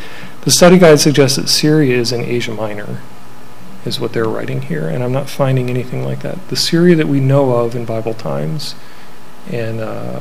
The 0.43 0.51
study 0.51 0.77
guide 0.77 0.99
suggests 0.99 1.37
that 1.37 1.49
Syria 1.49 1.97
is 1.97 2.11
in 2.11 2.23
Asia 2.23 2.53
Minor 2.53 3.01
is 3.85 3.99
what 3.99 4.13
they're 4.13 4.29
writing 4.29 4.63
here, 4.63 4.89
and 4.89 5.03
I'm 5.03 5.13
not 5.13 5.29
finding 5.29 5.71
anything 5.71 6.05
like 6.05 6.21
that. 6.21 6.49
The 6.49 6.57
Syria 6.57 6.97
that 6.97 7.09
we 7.09 7.21
know 7.21 7.53
of 7.53 7.75
in 7.75 7.85
Bible 7.85 8.15
times, 8.15 8.75
and 9.51 9.81
uh, 9.81 10.21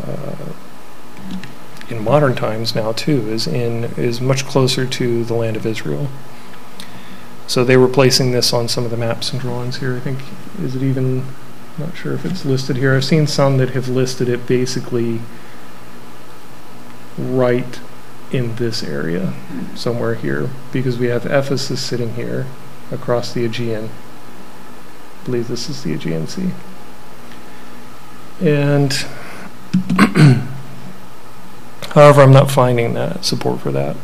in 1.90 2.04
modern 2.04 2.36
times 2.36 2.76
now 2.76 2.92
too, 2.92 3.30
is 3.30 3.48
in 3.48 3.86
is 3.98 4.22
much 4.22 4.46
closer 4.46 4.86
to 4.86 5.24
the 5.24 5.34
land 5.34 5.58
of 5.58 5.66
Israel. 5.66 6.08
So 7.48 7.64
they 7.64 7.78
were 7.78 7.88
placing 7.88 8.32
this 8.32 8.54
on 8.54 8.68
some 8.68 8.86
of 8.86 8.92
the 8.92 8.98
maps 8.98 9.32
and 9.32 9.42
drawings 9.42 9.78
here. 9.78 9.96
I 9.96 10.00
think 10.00 10.20
is 10.62 10.76
it 10.76 10.84
even 10.84 11.26
not 11.78 11.96
sure 11.96 12.14
if 12.14 12.26
it's 12.26 12.46
listed 12.46 12.78
here. 12.78 12.96
I've 12.96 13.06
seen 13.06 13.26
some 13.26 13.58
that 13.58 13.72
have 13.72 13.88
listed 13.88 14.28
it 14.30 14.46
basically 14.46 15.22
right 17.18 17.80
in 18.32 18.56
this 18.56 18.84
area 18.84 19.34
somewhere 19.76 20.16
here 20.16 20.50
because 20.72 20.98
we 20.98 21.08
have 21.08 21.26
Ephesus 21.26 21.82
sitting 21.82 22.14
here 22.14 22.46
across 22.92 23.34
the 23.34 23.46
Aegean. 23.46 23.90
I 25.22 25.26
believe 25.26 25.48
this 25.48 25.70
is 25.70 25.84
the 25.84 25.94
Aegean 25.94 26.28
Sea. 26.28 26.52
And 28.42 28.94
however, 31.92 32.22
I'm 32.22 32.32
not 32.32 32.50
finding 32.50 32.94
that 32.94 33.26
support 33.26 33.60
for 33.60 33.72
that. 33.72 33.98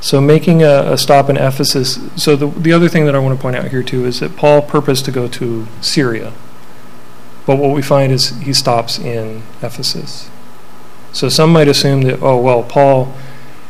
So 0.00 0.20
making 0.20 0.62
a, 0.64 0.92
a, 0.92 0.98
stop 0.98 1.30
in 1.30 1.36
Ephesus. 1.36 2.00
So 2.16 2.34
the 2.34 2.48
the 2.48 2.72
other 2.72 2.88
thing 2.88 3.06
that 3.06 3.14
I 3.14 3.20
want 3.20 3.38
to 3.38 3.42
point 3.42 3.54
out 3.54 3.68
here 3.68 3.84
too 3.84 4.04
is 4.04 4.18
that 4.18 4.36
Paul 4.36 4.60
purposed 4.62 5.04
to 5.04 5.12
go 5.12 5.28
to 5.28 5.68
Syria, 5.80 6.32
but 7.46 7.56
what 7.56 7.72
we 7.72 7.82
find 7.82 8.12
is 8.12 8.30
he 8.40 8.52
stops 8.52 8.98
in 8.98 9.44
Ephesus. 9.62 10.28
So 11.12 11.28
some 11.28 11.52
might 11.52 11.68
assume 11.68 12.02
that 12.02 12.20
oh 12.20 12.36
well 12.40 12.64
Paul 12.64 13.14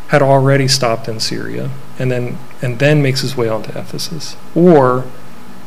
had 0.09 0.23
already 0.23 0.69
stopped 0.69 1.07
in 1.07 1.21
Syria 1.21 1.71
and 2.03 2.11
then 2.11 2.37
and 2.61 2.81
then 2.81 3.01
makes 3.01 3.21
his 3.21 3.37
way 3.37 3.49
on 3.49 3.63
to 3.63 3.79
Ephesus. 3.79 4.37
Or 4.57 5.05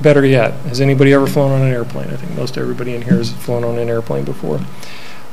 better 0.02 0.26
yet, 0.26 0.52
has 0.66 0.82
anybody 0.82 1.14
ever 1.14 1.28
flown 1.28 1.54
on 1.54 1.62
an 1.62 1.72
airplane? 1.72 2.10
I 2.10 2.18
think 2.18 2.34
most 2.34 2.58
everybody 2.58 2.94
in 2.94 3.04
here 3.04 3.16
has 3.16 3.32
flown 3.32 3.64
on 3.64 3.80
an 3.80 3.88
airplane 3.88 4.26
before. 4.26 4.60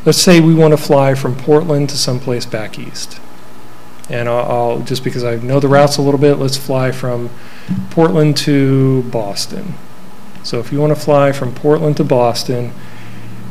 Let's 0.05 0.23
say 0.23 0.39
we 0.39 0.55
want 0.55 0.73
to 0.73 0.77
fly 0.77 1.15
from 1.17 1.35
Portland 1.35 1.91
to 1.91 1.99
someplace 1.99 2.47
back 2.47 2.79
east. 2.79 3.21
And 4.09 4.29
I'll, 4.29 4.53
I'll 4.53 4.81
just 4.81 5.03
because 5.03 5.25
I 5.25 5.37
know 5.37 5.59
the 5.59 5.67
routes 5.67 5.97
a 5.97 6.03
little 6.03 6.21
bit, 6.21 6.39
let's 6.39 6.57
fly 6.57 6.93
from 6.93 7.31
Portland 7.91 8.37
to 8.39 9.03
Boston. 9.03 9.75
So 10.45 10.61
if 10.61 10.71
you 10.71 10.81
want 10.81 10.95
to 10.97 11.01
fly 11.01 11.33
from 11.33 11.53
Portland 11.53 11.97
to 11.97 12.05
Boston 12.05 12.73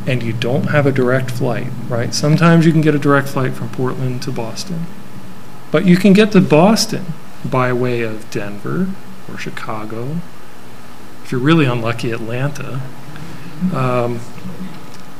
and 0.07 0.23
you 0.23 0.31
don't 0.31 0.67
have 0.67 0.85
a 0.85 0.91
direct 0.91 1.31
flight, 1.31 1.67
right? 1.89 2.13
Sometimes 2.13 2.65
you 2.65 2.71
can 2.71 2.81
get 2.81 2.95
a 2.95 2.99
direct 2.99 3.27
flight 3.27 3.53
from 3.53 3.67
Portland 3.69 4.21
to 4.23 4.31
Boston. 4.31 4.85
But 5.69 5.85
you 5.85 5.97
can 5.97 6.13
get 6.13 6.31
to 6.31 6.39
Boston 6.39 7.05
by 7.49 7.73
way 7.73 8.01
of 8.01 8.29
Denver 8.29 8.89
or 9.29 9.37
Chicago. 9.37 10.17
If 11.23 11.31
you're 11.31 11.41
really 11.41 11.65
unlucky, 11.65 12.11
Atlanta. 12.11 12.81
Um, 13.73 14.19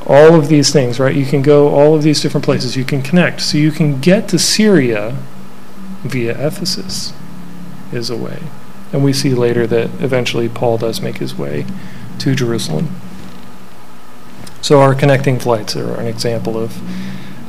all 0.06 0.34
of 0.34 0.48
these 0.48 0.72
things, 0.72 0.98
right? 0.98 1.14
You 1.14 1.26
can 1.26 1.42
go 1.42 1.68
all 1.68 1.94
of 1.94 2.02
these 2.02 2.20
different 2.20 2.44
places. 2.44 2.76
You 2.76 2.84
can 2.84 3.02
connect. 3.02 3.40
So 3.40 3.58
you 3.58 3.70
can 3.70 4.00
get 4.00 4.28
to 4.28 4.38
Syria 4.38 5.16
via 6.02 6.32
Ephesus, 6.32 7.12
is 7.92 8.10
a 8.10 8.16
way. 8.16 8.42
And 8.92 9.04
we 9.04 9.12
see 9.12 9.34
later 9.34 9.66
that 9.68 9.86
eventually 10.00 10.48
Paul 10.48 10.78
does 10.78 11.00
make 11.00 11.18
his 11.18 11.36
way 11.36 11.64
to 12.18 12.34
Jerusalem. 12.34 12.88
So 14.60 14.80
our 14.80 14.94
connecting 14.94 15.38
flights 15.38 15.76
are 15.76 15.98
an 15.98 16.06
example 16.06 16.58
of, 16.58 16.80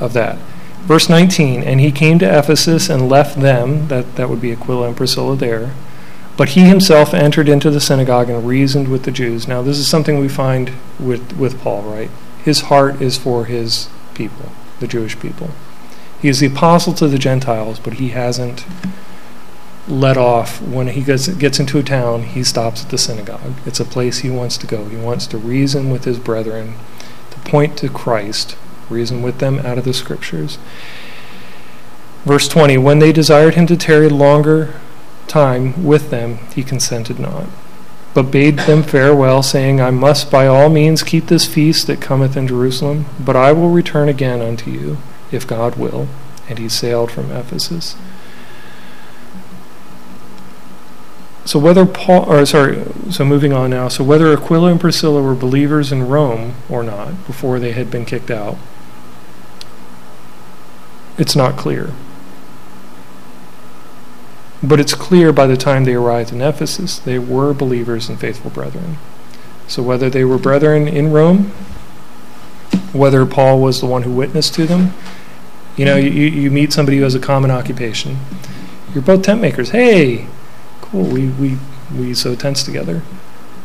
of 0.02 0.14
that. 0.14 0.38
Verse 0.84 1.08
19, 1.08 1.64
and 1.64 1.80
he 1.80 1.92
came 1.92 2.20
to 2.20 2.38
Ephesus 2.38 2.90
and 2.90 3.08
left 3.08 3.40
them, 3.40 3.88
that, 3.88 4.18
that 4.18 4.30
would 4.30 4.42
be 4.42 4.52
Aquila 4.52 4.88
and 4.88 4.98
Priscilla 4.98 5.36
there. 5.36 5.74
But 6.36 6.50
he 6.50 6.62
himself 6.62 7.14
entered 7.14 7.48
into 7.48 7.70
the 7.70 7.80
synagogue 7.80 8.30
and 8.30 8.46
reasoned 8.46 8.90
with 8.90 9.04
the 9.04 9.12
Jews. 9.12 9.48
Now, 9.48 9.62
this 9.62 9.78
is 9.78 9.88
something 9.88 10.20
we 10.20 10.28
find 10.28 10.72
with, 11.00 11.38
with 11.38 11.62
Paul, 11.62 11.84
right? 11.84 12.10
His 12.44 12.62
heart 12.62 13.02
is 13.02 13.18
for 13.18 13.46
his 13.46 13.88
people, 14.14 14.52
the 14.80 14.88
Jewish 14.88 15.18
people. 15.20 15.52
He 16.22 16.28
is 16.28 16.40
the 16.40 16.48
apostle 16.48 16.94
to 16.96 17.08
the 17.08 17.18
Gentiles, 17.18 17.80
but 17.80 17.94
he 17.94 18.10
hasn't 18.10 18.66
let 19.88 20.18
off. 20.18 20.62
When 20.62 20.88
he 20.88 21.02
gets, 21.02 21.28
gets 21.28 21.60
into 21.60 21.78
a 21.78 21.84
town, 21.84 22.24
he 22.24 22.44
stops 22.44 22.84
at 22.84 22.90
the 22.90 22.98
synagogue. 22.98 23.54
It's 23.66 23.80
a 23.80 23.86
place 23.86 24.20
he 24.20 24.30
wants 24.30 24.58
to 24.58 24.68
go. 24.68 24.86
He 24.86 24.98
wants 24.98 25.28
to 25.28 25.38
reason 25.38 25.90
with 25.90 26.06
his 26.06 26.20
brethren, 26.20 26.74
to 27.32 27.40
point 27.50 27.78
to 27.78 27.90
Christ, 27.90 28.58
reason 28.94 29.22
with 29.22 29.40
them 29.40 29.60
out 29.60 29.78
of 29.78 29.84
the 29.84 29.94
scriptures. 29.94 30.58
Verse 32.26 32.48
20 32.48 32.78
When 32.78 33.00
they 33.00 33.12
desired 33.12 33.56
him 33.56 33.68
to 33.68 33.78
tarry 33.78 34.10
longer 34.10 34.74
time 35.28 35.84
with 35.84 36.10
them, 36.10 36.38
he 36.56 36.64
consented 36.64 37.20
not, 37.20 37.48
but 38.14 38.32
bade 38.32 38.60
them 38.60 38.84
farewell, 38.84 39.44
saying, 39.44 39.82
I 39.82 39.92
must 39.92 40.32
by 40.32 40.48
all 40.48 40.70
means 40.70 41.04
keep 41.04 41.28
this 41.28 41.46
feast 41.46 41.88
that 41.88 42.02
cometh 42.02 42.38
in 42.38 42.48
Jerusalem, 42.48 43.06
but 43.20 43.36
I 43.36 43.52
will 43.52 43.70
return 43.70 44.08
again 44.10 44.42
unto 44.42 44.72
you, 44.72 44.98
if 45.32 45.48
God 45.48 45.76
will. 45.76 46.08
And 46.48 46.60
he 46.60 46.70
sailed 46.70 47.12
from 47.12 47.32
Ephesus. 47.32 47.96
So 51.46 51.60
whether 51.60 51.86
Paul, 51.86 52.24
or 52.32 52.46
sorry, 52.46 52.84
so 53.10 53.26
moving 53.26 53.52
on 53.52 53.70
now. 53.70 53.90
So 53.90 54.04
whether 54.04 54.32
Aquila 54.32 54.72
and 54.72 54.80
Priscilla 54.80 55.22
were 55.22 55.36
believers 55.36 55.92
in 55.92 56.08
Rome 56.08 56.56
or 56.70 56.84
not 56.84 57.26
before 57.28 57.60
they 57.60 57.74
had 57.74 57.92
been 57.92 58.06
kicked 58.06 58.32
out, 58.32 58.58
it's 61.18 61.36
not 61.36 61.58
clear. 61.58 61.92
But 64.62 64.80
it's 64.80 64.94
clear 64.94 65.34
by 65.34 65.48
the 65.48 65.58
time 65.58 65.84
they 65.84 65.94
arrived 65.94 66.32
in 66.32 66.42
Ephesus, 66.42 66.98
they 66.98 67.20
were 67.20 67.54
believers 67.54 68.08
and 68.08 68.20
faithful 68.20 68.50
brethren. 68.50 68.98
So 69.68 69.84
whether 69.84 70.10
they 70.10 70.24
were 70.24 70.38
brethren 70.38 70.88
in 70.88 71.12
Rome, 71.12 71.52
whether 72.94 73.26
Paul 73.26 73.60
was 73.60 73.82
the 73.82 73.88
one 73.88 74.04
who 74.04 74.12
witnessed 74.12 74.54
to 74.56 74.66
them, 74.66 74.94
you 75.76 75.86
know, 75.86 75.96
you, 75.96 76.10
you 76.10 76.52
meet 76.52 76.72
somebody 76.72 76.98
who 76.98 77.04
has 77.04 77.16
a 77.16 77.20
common 77.20 77.52
occupation. 77.52 78.20
You're 78.94 79.04
both 79.04 79.24
tent 79.24 79.42
makers. 79.42 79.72
Hey, 79.72 80.28
cool, 80.82 81.06
we, 81.06 81.30
we, 81.30 81.58
we 81.98 82.14
sew 82.14 82.36
tents 82.36 82.64
together. 82.64 83.02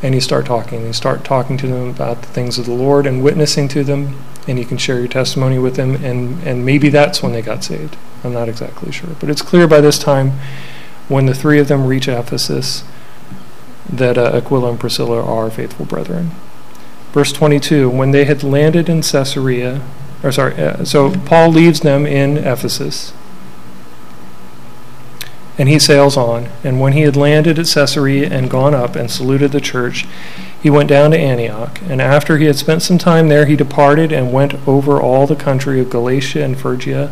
And 0.03 0.15
you 0.15 0.21
start 0.21 0.47
talking. 0.47 0.87
You 0.87 0.93
start 0.93 1.25
talking 1.25 1.57
to 1.59 1.67
them 1.67 1.89
about 1.89 2.23
the 2.23 2.29
things 2.29 2.59
of 2.59 2.67
the 2.67 2.73
Lord 2.73 3.07
and 3.07 3.23
witnessing 3.23 3.69
to 3.69 3.83
them 3.83 4.17
and 4.49 4.59
you 4.59 4.65
can 4.65 4.79
share 4.79 4.99
your 4.99 5.09
testimony 5.09 5.59
with 5.59 5.77
them, 5.77 6.03
and, 6.03 6.43
and 6.43 6.65
maybe 6.65 6.89
that's 6.89 7.23
when 7.23 7.33
they 7.33 7.43
got 7.43 7.63
saved. 7.63 7.97
I'm 8.25 8.33
not 8.33 8.49
exactly 8.49 8.91
sure. 8.91 9.11
But 9.21 9.29
it's 9.29 9.43
clear 9.43 9.69
by 9.69 9.83
this 9.83 9.99
time, 9.99 10.33
when 11.07 11.27
the 11.27 11.35
three 11.35 11.61
of 11.61 11.69
them 11.69 11.87
reach 11.87 12.09
Ephesus, 12.09 12.83
that 13.91 14.17
uh, 14.17 14.33
Aquila 14.35 14.71
and 14.71 14.81
Priscilla 14.81 15.23
are 15.23 15.51
faithful 15.51 15.85
brethren. 15.85 16.31
Verse 17.13 17.31
22 17.33 17.91
When 17.91 18.11
they 18.11 18.25
had 18.25 18.43
landed 18.43 18.89
in 18.89 19.03
Caesarea, 19.03 19.83
or 20.23 20.33
sorry, 20.33 20.55
uh, 20.55 20.85
so 20.85 21.15
Paul 21.27 21.51
leaves 21.51 21.81
them 21.81 22.07
in 22.07 22.39
Ephesus, 22.39 23.13
and 25.59 25.69
he 25.69 25.79
sails 25.79 26.17
on. 26.17 26.49
And 26.65 26.81
when 26.81 26.93
he 26.93 27.03
had 27.03 27.17
landed 27.17 27.59
at 27.59 27.67
Caesarea 27.67 28.29
and 28.31 28.49
gone 28.49 28.75
up 28.75 28.97
and 28.97 29.11
saluted 29.11 29.53
the 29.53 29.61
church, 29.61 30.07
he 30.63 30.71
went 30.71 30.89
down 30.89 31.11
to 31.13 31.19
Antioch, 31.19 31.81
and 31.83 32.01
after 32.01 32.37
he 32.37 32.47
had 32.47 32.57
spent 32.57 32.83
some 32.83 32.99
time 32.99 33.29
there, 33.29 33.47
he 33.47 33.57
departed 33.57 34.13
and 34.13 34.33
went 34.33 34.55
over 34.67 35.01
all 35.01 35.27
the 35.27 35.37
country 35.37 35.81
of 35.81 35.91
Galatia 35.91 36.43
and 36.43 36.59
Phrygia 36.59 37.11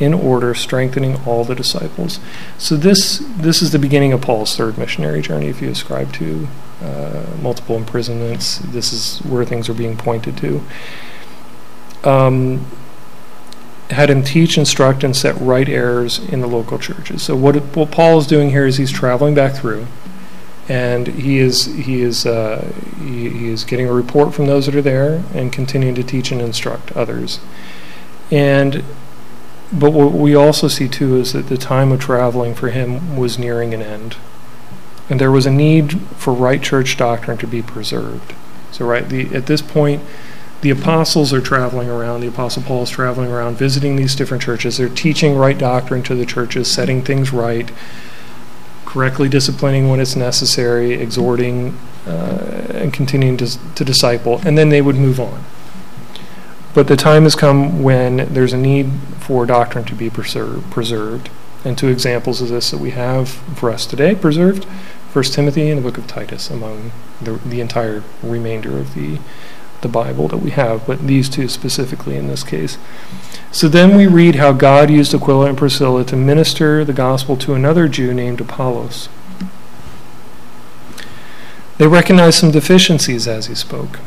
in 0.00 0.12
order, 0.14 0.54
strengthening 0.54 1.16
all 1.24 1.44
the 1.44 1.54
disciples. 1.54 2.18
So 2.58 2.76
this 2.76 3.18
this 3.36 3.62
is 3.62 3.70
the 3.70 3.78
beginning 3.78 4.12
of 4.12 4.20
Paul's 4.20 4.56
third 4.56 4.76
missionary 4.76 5.22
journey. 5.22 5.46
If 5.46 5.62
you 5.62 5.70
ascribe 5.70 6.12
to 6.14 6.48
uh, 6.82 7.26
multiple 7.40 7.76
imprisonments, 7.76 8.58
this 8.58 8.92
is 8.92 9.18
where 9.24 9.44
things 9.44 9.68
are 9.68 9.74
being 9.74 9.96
pointed 9.96 10.36
to. 10.38 10.62
um, 12.04 12.64
had 13.94 14.10
him 14.10 14.22
teach, 14.22 14.58
instruct, 14.58 15.02
and 15.04 15.16
set 15.16 15.34
right 15.40 15.68
errors 15.68 16.18
in 16.18 16.40
the 16.40 16.46
local 16.46 16.78
churches. 16.78 17.22
So 17.22 17.34
what, 17.36 17.56
what 17.76 17.90
Paul 17.90 18.18
is 18.18 18.26
doing 18.26 18.50
here 18.50 18.66
is 18.66 18.76
he's 18.76 18.92
traveling 18.92 19.34
back 19.34 19.54
through, 19.54 19.86
and 20.68 21.06
he 21.08 21.38
is 21.38 21.66
he 21.66 22.02
is 22.02 22.26
uh, 22.26 22.72
he, 22.98 23.28
he 23.28 23.48
is 23.48 23.64
getting 23.64 23.88
a 23.88 23.92
report 23.92 24.34
from 24.34 24.46
those 24.46 24.66
that 24.66 24.74
are 24.74 24.82
there 24.82 25.22
and 25.34 25.52
continuing 25.52 25.94
to 25.94 26.02
teach 26.02 26.32
and 26.32 26.40
instruct 26.40 26.92
others. 26.92 27.40
And 28.30 28.84
but 29.72 29.92
what 29.92 30.12
we 30.12 30.34
also 30.34 30.68
see 30.68 30.88
too 30.88 31.16
is 31.16 31.32
that 31.32 31.48
the 31.48 31.58
time 31.58 31.92
of 31.92 32.00
traveling 32.00 32.54
for 32.54 32.70
him 32.70 33.16
was 33.16 33.38
nearing 33.38 33.74
an 33.74 33.82
end, 33.82 34.16
and 35.10 35.20
there 35.20 35.30
was 35.30 35.46
a 35.46 35.50
need 35.50 36.00
for 36.16 36.32
right 36.32 36.62
church 36.62 36.96
doctrine 36.96 37.38
to 37.38 37.46
be 37.46 37.60
preserved. 37.60 38.34
So 38.72 38.86
right 38.86 39.08
the, 39.08 39.34
at 39.34 39.46
this 39.46 39.62
point 39.62 40.02
the 40.64 40.70
apostles 40.70 41.30
are 41.34 41.42
traveling 41.42 41.90
around, 41.90 42.22
the 42.22 42.26
apostle 42.26 42.62
Paul 42.62 42.84
is 42.84 42.90
traveling 42.90 43.30
around, 43.30 43.58
visiting 43.58 43.96
these 43.96 44.14
different 44.14 44.42
churches. 44.42 44.78
They're 44.78 44.88
teaching 44.88 45.36
right 45.36 45.58
doctrine 45.58 46.02
to 46.04 46.14
the 46.14 46.24
churches, 46.24 46.72
setting 46.72 47.02
things 47.02 47.34
right, 47.34 47.70
correctly 48.86 49.28
disciplining 49.28 49.90
when 49.90 50.00
it's 50.00 50.16
necessary, 50.16 50.94
exhorting, 50.94 51.78
uh, 52.06 52.66
and 52.70 52.94
continuing 52.94 53.36
to, 53.36 53.74
to 53.74 53.84
disciple, 53.84 54.40
and 54.46 54.56
then 54.56 54.70
they 54.70 54.80
would 54.80 54.96
move 54.96 55.20
on. 55.20 55.44
But 56.72 56.88
the 56.88 56.96
time 56.96 57.24
has 57.24 57.34
come 57.34 57.82
when 57.82 58.32
there's 58.32 58.54
a 58.54 58.58
need 58.58 58.90
for 59.20 59.44
doctrine 59.44 59.84
to 59.84 59.94
be 59.94 60.08
preserved. 60.08 60.70
preserved. 60.70 61.28
And 61.62 61.76
two 61.76 61.88
examples 61.88 62.40
of 62.40 62.48
this 62.48 62.70
that 62.70 62.78
we 62.78 62.92
have 62.92 63.28
for 63.28 63.70
us 63.70 63.84
today 63.84 64.14
preserved 64.14 64.64
1 64.64 65.24
Timothy 65.26 65.68
and 65.68 65.78
the 65.78 65.82
book 65.82 65.96
of 65.98 66.06
Titus, 66.06 66.50
among 66.50 66.90
the, 67.20 67.32
the 67.44 67.60
entire 67.60 68.02
remainder 68.22 68.78
of 68.78 68.94
the 68.94 69.18
the 69.84 69.88
Bible 69.88 70.26
that 70.26 70.38
we 70.38 70.50
have, 70.50 70.84
but 70.84 71.06
these 71.06 71.28
two 71.28 71.46
specifically 71.46 72.16
in 72.16 72.26
this 72.26 72.42
case. 72.42 72.76
So 73.52 73.68
then 73.68 73.96
we 73.96 74.08
read 74.08 74.34
how 74.34 74.52
God 74.52 74.90
used 74.90 75.14
Aquila 75.14 75.46
and 75.46 75.56
Priscilla 75.56 76.04
to 76.06 76.16
minister 76.16 76.84
the 76.84 76.92
gospel 76.92 77.36
to 77.36 77.54
another 77.54 77.86
Jew 77.86 78.12
named 78.12 78.40
Apollos. 78.40 79.08
They 81.78 81.86
recognized 81.86 82.38
some 82.38 82.50
deficiencies 82.50 83.28
as 83.28 83.46
he 83.46 83.54
spoke, 83.54 84.00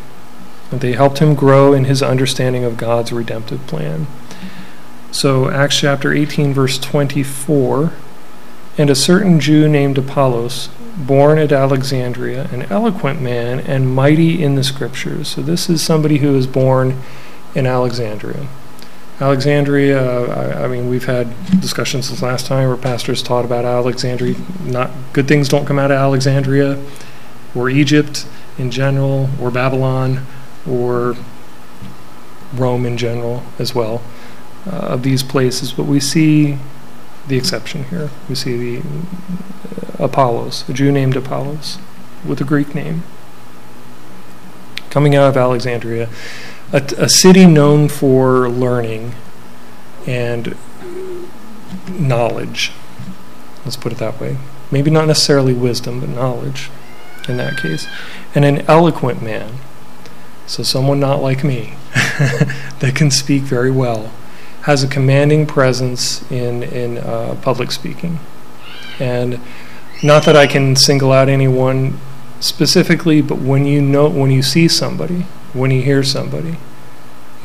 and 0.72 0.82
they 0.82 0.94
helped 0.94 1.20
him 1.20 1.36
grow 1.36 1.72
in 1.72 1.86
his 1.86 2.04
understanding 2.04 2.66
of 2.66 2.76
God's 2.76 3.14
redemptive 3.14 3.66
plan. 3.68 4.08
So, 5.12 5.50
Acts 5.50 5.80
chapter 5.80 6.12
18, 6.12 6.54
verse 6.54 6.78
24 6.78 7.94
And 8.78 8.90
a 8.90 8.96
certain 8.96 9.40
Jew 9.40 9.70
named 9.70 9.98
Apollos, 9.98 10.70
born 10.98 11.38
at 11.38 11.52
Alexandria, 11.52 12.50
an 12.52 12.64
eloquent 12.64 13.22
man 13.22 13.60
and 13.60 13.94
mighty 13.94 14.42
in 14.42 14.56
the 14.56 14.64
scriptures. 14.64 15.28
So 15.30 15.42
this 15.42 15.70
is 15.70 15.82
somebody 15.82 16.18
who 16.18 16.36
is 16.36 16.48
born 16.48 17.02
in 17.54 17.68
Alexandria. 17.68 18.48
Alexandria, 19.20 20.26
I, 20.26 20.66
I, 20.66 20.68
mean, 20.68 20.90
we've 20.90 21.06
had 21.06 21.34
discussions 21.60 22.10
this 22.10 22.22
last 22.22 22.46
time 22.46 22.68
where 22.68 22.78
pastors 22.78 23.24
taught 23.24 23.46
about 23.46 23.66
Alexandria. 23.66 24.36
Not 24.64 24.92
good 25.14 25.28
things 25.28 25.50
don't 25.50 25.66
come 25.66 25.80
out 25.80 25.92
of 25.92 25.98
Alexandria, 25.98 26.84
or 27.56 27.70
Egypt 27.70 28.28
in 28.58 28.70
general, 28.70 29.30
or 29.42 29.50
Babylon, 29.50 30.26
or 30.68 31.16
Rome 32.54 32.86
in 32.86 32.98
general 32.98 33.44
as 33.58 33.74
well. 33.74 34.04
Uh, 34.68 34.72
of 34.72 35.04
these 35.04 35.24
places, 35.24 35.72
but 35.72 35.86
we 35.86 35.98
see 35.98 36.58
the 37.28 37.38
exception 37.38 37.86
here. 37.86 38.10
We 38.30 38.36
see 38.36 38.58
the 38.58 38.88
uh, 40.00 40.06
Apollos, 40.06 40.68
a 40.70 40.74
Jew 40.74 40.92
named 40.92 41.16
Apollos, 41.16 41.78
with 42.26 42.42
a 42.42 42.44
Greek 42.44 42.74
name, 42.74 43.04
coming 44.90 45.16
out 45.16 45.30
of 45.30 45.38
Alexandria, 45.38 46.10
a, 46.72 46.82
a 46.98 47.10
city 47.10 47.46
known 47.46 47.90
for 47.90 48.50
learning 48.50 49.14
and 50.06 50.56
knowledge. 51.90 52.72
Let's 53.64 53.78
put 53.78 53.92
it 53.92 53.98
that 53.98 54.20
way. 54.20 54.38
Maybe 54.72 54.92
not 54.92 55.08
necessarily 55.08 55.54
wisdom, 55.54 56.00
but 56.00 56.10
knowledge 56.10 56.70
in 57.28 57.38
that 57.38 57.58
case. 57.58 57.88
And 58.34 58.46
an 58.46 58.62
eloquent 58.68 59.22
man. 59.22 59.56
So, 60.46 60.64
someone 60.64 61.00
not 61.02 61.22
like 61.22 61.44
me 61.44 61.74
that 61.94 62.94
can 62.96 63.12
speak 63.12 63.44
very 63.44 63.72
well 63.72 64.14
has 64.68 64.84
a 64.84 64.88
commanding 64.88 65.46
presence 65.46 66.30
in 66.30 66.62
in 66.62 66.98
uh, 66.98 67.38
public 67.42 67.72
speaking, 67.72 68.20
and 69.00 69.40
not 70.04 70.26
that 70.26 70.36
I 70.36 70.46
can 70.46 70.76
single 70.76 71.14
out 71.14 71.30
anyone 71.30 71.98
specifically, 72.42 73.22
but 73.22 73.38
when 73.38 73.66
you 73.66 73.82
know 73.82 74.10
when 74.10 74.30
you 74.30 74.44
see 74.44 74.68
somebody, 74.68 75.22
when 75.54 75.72
you 75.72 75.82
hear 75.82 76.04
somebody, 76.04 76.58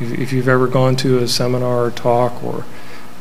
if 0.00 0.32
you've 0.32 0.48
ever 0.48 0.66
gone 0.66 0.96
to 0.96 1.18
a 1.18 1.28
seminar 1.28 1.84
or 1.84 1.90
talk 1.92 2.42
or 2.42 2.64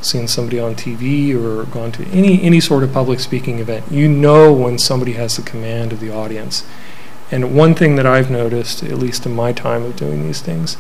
seen 0.02 0.28
somebody 0.28 0.60
on 0.60 0.74
TV 0.74 1.36
or 1.36 1.66
gone 1.66 1.92
to 1.92 2.04
any 2.08 2.42
any 2.42 2.60
sort 2.60 2.84
of 2.84 2.92
public 2.92 3.20
speaking 3.20 3.60
event, 3.60 3.92
you 3.92 4.10
know 4.10 4.52
when 4.52 4.80
somebody 4.80 5.14
has 5.14 5.38
the 5.38 5.44
command 5.44 5.94
of 5.94 6.00
the 6.00 6.12
audience. 6.12 6.66
And 7.30 7.56
one 7.56 7.76
thing 7.76 7.98
that 7.98 8.08
I've 8.08 8.32
noticed, 8.32 8.82
at 8.82 8.98
least 8.98 9.28
in 9.28 9.36
my 9.36 9.54
time 9.54 9.84
of 9.84 9.96
doing 9.96 10.24
these 10.24 10.42
things, 10.42 10.76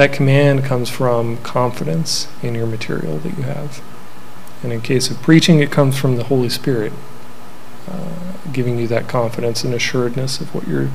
that 0.00 0.14
command 0.14 0.64
comes 0.64 0.88
from 0.88 1.36
confidence 1.42 2.26
in 2.42 2.54
your 2.54 2.66
material 2.66 3.18
that 3.18 3.36
you 3.36 3.42
have. 3.42 3.82
And 4.62 4.72
in 4.72 4.80
case 4.80 5.10
of 5.10 5.20
preaching, 5.20 5.60
it 5.60 5.70
comes 5.70 5.98
from 5.98 6.16
the 6.16 6.24
Holy 6.24 6.48
Spirit, 6.48 6.94
uh, 7.86 8.08
giving 8.50 8.78
you 8.78 8.86
that 8.88 9.08
confidence 9.08 9.62
and 9.62 9.74
assuredness 9.74 10.40
of 10.40 10.54
what 10.54 10.66
you're, 10.66 10.86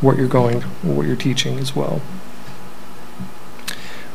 what 0.00 0.16
you're 0.16 0.26
going, 0.26 0.62
what 0.82 1.06
you're 1.06 1.16
teaching 1.16 1.58
as 1.58 1.76
well. 1.76 2.00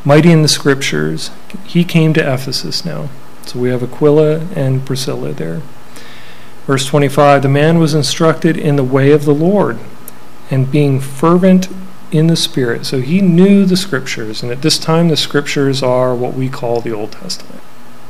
Mighty 0.04 0.32
in 0.32 0.42
the 0.42 0.48
Scriptures, 0.48 1.30
he 1.64 1.84
came 1.84 2.12
to 2.14 2.20
Ephesus 2.20 2.84
now. 2.84 3.10
So 3.46 3.60
we 3.60 3.68
have 3.68 3.84
Aquila 3.84 4.40
and 4.56 4.84
Priscilla 4.84 5.32
there. 5.32 5.62
Verse 6.66 6.84
25 6.86 7.42
The 7.42 7.48
man 7.48 7.78
was 7.78 7.94
instructed 7.94 8.56
in 8.56 8.74
the 8.74 8.82
way 8.82 9.12
of 9.12 9.24
the 9.24 9.34
Lord, 9.34 9.78
and 10.50 10.68
being 10.68 10.98
fervent 10.98 11.68
in 12.12 12.26
the 12.26 12.36
Spirit. 12.36 12.84
So 12.86 13.00
he 13.00 13.20
knew 13.20 13.64
the 13.64 13.76
Scriptures, 13.76 14.42
and 14.42 14.52
at 14.52 14.62
this 14.62 14.78
time, 14.78 15.08
the 15.08 15.16
Scriptures 15.16 15.82
are 15.82 16.14
what 16.14 16.34
we 16.34 16.48
call 16.48 16.80
the 16.80 16.92
Old 16.92 17.12
Testament. 17.12 17.62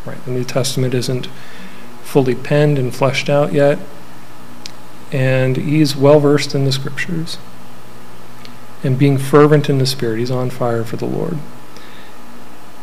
Right? 0.05 0.23
The 0.25 0.33
New 0.33 0.45
Testament 0.45 0.93
isn't 0.93 1.29
fully 2.03 2.35
penned 2.35 2.79
and 2.79 2.95
fleshed 2.95 3.31
out 3.31 3.53
yet, 3.53 3.79
and 5.13 5.57
he's 5.57 5.97
well 5.97 6.21
versed 6.21 6.55
in 6.55 6.65
the 6.65 6.73
Scriptures. 6.73 7.39
And 8.83 8.99
being 8.99 9.17
fervent 9.17 9.71
in 9.71 9.79
the 9.79 9.87
Spirit, 9.87 10.19
he's 10.19 10.31
on 10.31 10.51
fire 10.51 10.83
for 10.83 10.97
the 10.97 11.07
Lord. 11.07 11.39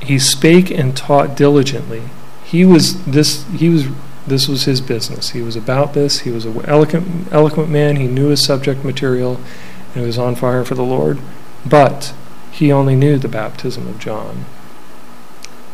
He 0.02 0.18
spake 0.18 0.72
and 0.72 0.96
taught 0.96 1.36
diligently. 1.36 2.04
He 2.46 2.64
was 2.64 3.04
this. 3.04 3.46
He 3.50 3.68
was 3.68 3.88
this 4.26 4.48
was 4.48 4.64
his 4.64 4.80
business. 4.80 5.32
He 5.32 5.42
was 5.42 5.58
about 5.58 5.94
this. 5.94 6.20
He 6.20 6.30
was 6.30 6.46
an 6.46 6.64
eloquent, 6.66 7.28
eloquent 7.34 7.70
man. 7.70 7.98
He 7.98 8.08
knew 8.08 8.30
his 8.30 8.44
subject 8.44 8.86
material 8.86 9.42
and 9.96 10.06
was 10.06 10.18
on 10.18 10.36
fire 10.36 10.64
for 10.64 10.76
the 10.76 10.84
Lord. 10.84 11.20
But 11.66 12.14
he 12.52 12.72
only 12.72 12.96
knew 12.96 13.18
the 13.18 13.28
baptism 13.28 13.88
of 13.88 14.00
John, 14.00 14.46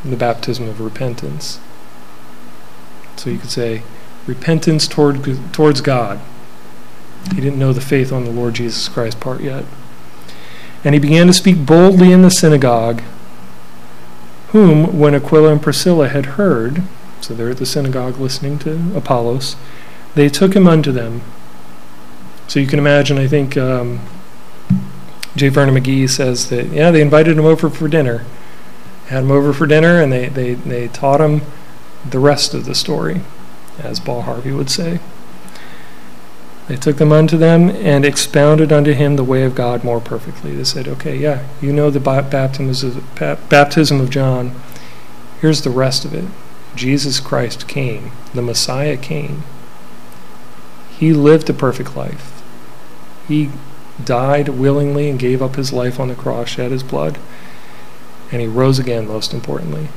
the 0.03 0.15
baptism 0.15 0.67
of 0.67 0.81
repentance. 0.81 1.59
So 3.15 3.29
you 3.29 3.37
could 3.37 3.49
say, 3.49 3.83
repentance 4.27 4.87
toward, 4.87 5.23
towards 5.53 5.81
God. 5.81 6.19
He 7.33 7.41
didn't 7.41 7.59
know 7.59 7.73
the 7.73 7.81
faith 7.81 8.11
on 8.11 8.23
the 8.23 8.31
Lord 8.31 8.55
Jesus 8.55 8.87
Christ 8.87 9.19
part 9.19 9.41
yet. 9.41 9.65
And 10.83 10.93
he 10.93 10.99
began 10.99 11.27
to 11.27 11.33
speak 11.33 11.65
boldly 11.65 12.11
in 12.11 12.21
the 12.21 12.29
synagogue, 12.29 13.01
whom, 14.49 14.99
when 14.99 15.15
Aquila 15.15 15.51
and 15.51 15.61
Priscilla 15.61 16.07
had 16.07 16.25
heard, 16.37 16.83
so 17.19 17.33
they're 17.33 17.49
at 17.49 17.57
the 17.57 17.65
synagogue 17.65 18.19
listening 18.19 18.59
to 18.59 18.95
Apollos, 18.95 19.55
they 20.13 20.29
took 20.29 20.55
him 20.55 20.67
unto 20.67 20.91
them 20.91 21.21
so 22.47 22.59
you 22.59 22.67
can 22.67 22.79
imagine, 22.79 23.17
I 23.17 23.27
think 23.27 23.57
um, 23.57 24.01
J. 25.35 25.49
Vernon 25.49 25.75
McGee 25.75 26.09
says 26.09 26.49
that, 26.49 26.67
yeah, 26.67 26.91
they 26.91 27.01
invited 27.01 27.37
him 27.37 27.45
over 27.45 27.69
for 27.69 27.87
dinner. 27.87 28.25
Had 29.07 29.23
him 29.23 29.31
over 29.31 29.53
for 29.53 29.67
dinner, 29.67 30.01
and 30.01 30.11
they, 30.11 30.29
they, 30.29 30.53
they 30.53 30.87
taught 30.87 31.21
him 31.21 31.41
the 32.09 32.19
rest 32.19 32.53
of 32.53 32.65
the 32.65 32.75
story, 32.75 33.21
as 33.79 33.99
Paul 33.99 34.23
Harvey 34.23 34.51
would 34.51 34.69
say. 34.69 34.99
They 36.67 36.75
took 36.75 36.97
them 36.97 37.11
unto 37.11 37.37
them 37.37 37.69
and 37.69 38.03
expounded 38.03 38.71
unto 38.71 38.93
him 38.93 39.15
the 39.15 39.23
way 39.23 39.43
of 39.43 39.53
God 39.53 39.83
more 39.83 40.01
perfectly. 40.01 40.55
They 40.55 40.63
said, 40.63 40.87
okay, 40.87 41.15
yeah, 41.15 41.47
you 41.61 41.71
know 41.71 41.91
the 41.91 41.99
baptism 41.99 44.01
of 44.01 44.09
John. 44.09 44.59
Here's 45.41 45.61
the 45.61 45.69
rest 45.69 46.05
of 46.05 46.13
it. 46.13 46.25
Jesus 46.75 47.19
Christ 47.19 47.67
came, 47.67 48.11
the 48.33 48.41
Messiah 48.41 48.97
came. 48.97 49.43
He 50.89 51.13
lived 51.13 51.49
a 51.49 51.53
perfect 51.53 51.95
life. 51.95 52.34
He 53.27 53.51
died 54.03 54.49
willingly 54.49 55.09
and 55.09 55.19
gave 55.19 55.41
up 55.41 55.55
his 55.55 55.71
life 55.71 55.99
on 55.99 56.09
the 56.09 56.15
cross, 56.15 56.49
shed 56.49 56.71
his 56.71 56.83
blood, 56.83 57.17
and 58.31 58.41
he 58.41 58.47
rose 58.47 58.79
again, 58.79 59.07
most 59.07 59.33
importantly. 59.33 59.87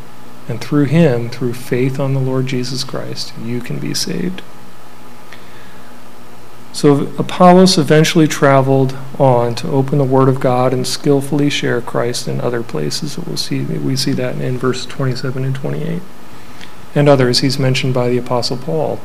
And 0.49 0.61
through 0.61 0.85
him, 0.85 1.29
through 1.29 1.55
faith 1.55 2.01
on 2.01 2.15
the 2.15 2.21
Lord 2.21 2.47
Jesus 2.47 2.85
Christ, 2.85 3.33
you 3.43 3.61
can 3.61 3.79
be 3.79 3.93
saved. 3.95 4.43
So 6.73 7.13
Apollos 7.19 7.77
eventually 7.77 8.29
traveled 8.29 8.97
on 9.19 9.57
to 9.57 9.69
open 9.69 9.99
the 9.99 10.05
Word 10.05 10.29
of 10.29 10.39
God 10.39 10.73
and 10.73 10.87
skillfully 10.87 11.51
share 11.51 11.81
Christ 11.81 12.29
in 12.29 12.41
other 12.41 12.63
places. 12.63 13.19
We'll 13.19 13.37
see 13.37 13.63
we 13.63 13.97
see 13.97 14.13
that 14.13 14.37
in 14.37 14.59
verse 14.59 14.87
27 14.87 15.45
and 15.45 15.57
28, 15.57 16.01
and 16.95 17.09
others. 17.09 17.41
He's 17.41 17.59
mentioned 17.59 17.95
by 17.95 18.09
the 18.09 18.19
Apostle 18.19 18.59
Paul 18.59 19.01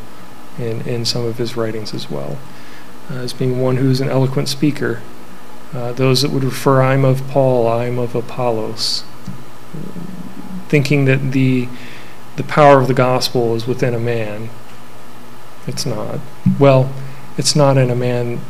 in 0.60 0.82
in 0.82 1.04
some 1.04 1.26
of 1.26 1.40
his 1.40 1.58
writings 1.58 1.96
as 1.96 2.12
well, 2.12 2.38
uh, 3.12 3.16
as 3.16 3.34
being 3.34 3.60
one 3.60 3.78
who's 3.78 4.02
an 4.02 4.10
eloquent 4.10 4.50
speaker. 4.50 5.02
Uh, 5.74 5.92
those 5.92 6.22
that 6.22 6.32
would 6.32 6.44
refer, 6.44 6.82
"I'm 6.82 7.04
of 7.04 7.28
Paul, 7.28 7.68
I'm 7.68 7.98
of 7.98 8.16
Apollos," 8.16 9.04
thinking 10.68 11.06
that 11.06 11.32
the 11.32 11.68
the 12.36 12.44
power 12.44 12.80
of 12.80 12.88
the 12.88 12.94
gospel 12.94 13.56
is 13.56 13.68
within 13.68 13.94
a 13.94 14.00
man. 14.00 14.50
It's 15.68 15.86
not. 15.86 16.20
Well 16.60 16.92
it's 17.38 17.56
not 17.56 17.78
in 17.78 17.90
a 17.90 17.96
man 17.96 18.42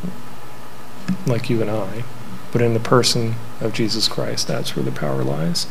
like 1.26 1.50
you 1.50 1.62
and 1.62 1.72
I, 1.72 2.04
but 2.52 2.62
in 2.62 2.74
the 2.74 2.80
person 2.80 3.36
of 3.62 3.74
Jesus 3.74 4.08
Christ. 4.08 4.48
That's 4.48 4.76
where 4.76 4.84
the 4.84 4.92
power 4.92 5.24
lies. 5.24 5.68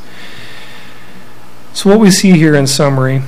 So, 1.75 1.91
what 1.91 2.01
we 2.01 2.11
see 2.11 2.33
here 2.33 2.55
in 2.55 2.67
summary, 2.67 3.23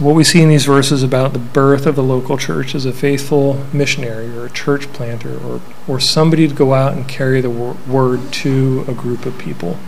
what 0.00 0.14
we 0.14 0.24
see 0.24 0.40
in 0.40 0.48
these 0.48 0.64
verses 0.64 1.02
about 1.02 1.34
the 1.34 1.38
birth 1.38 1.84
of 1.84 1.94
the 1.94 2.02
local 2.02 2.38
church 2.38 2.74
is 2.74 2.86
a 2.86 2.92
faithful 2.92 3.66
missionary 3.70 4.34
or 4.34 4.46
a 4.46 4.50
church 4.50 4.90
planter 4.94 5.38
or, 5.38 5.60
or 5.86 6.00
somebody 6.00 6.48
to 6.48 6.54
go 6.54 6.72
out 6.72 6.94
and 6.94 7.06
carry 7.06 7.42
the 7.42 7.50
word 7.50 8.32
to 8.32 8.84
a 8.88 8.94
group 8.94 9.26
of 9.26 9.38
people 9.38 9.78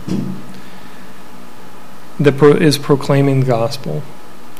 that 2.19 2.37
pro- 2.37 2.51
is 2.51 2.77
proclaiming 2.77 3.39
the 3.39 3.45
gospel. 3.47 4.03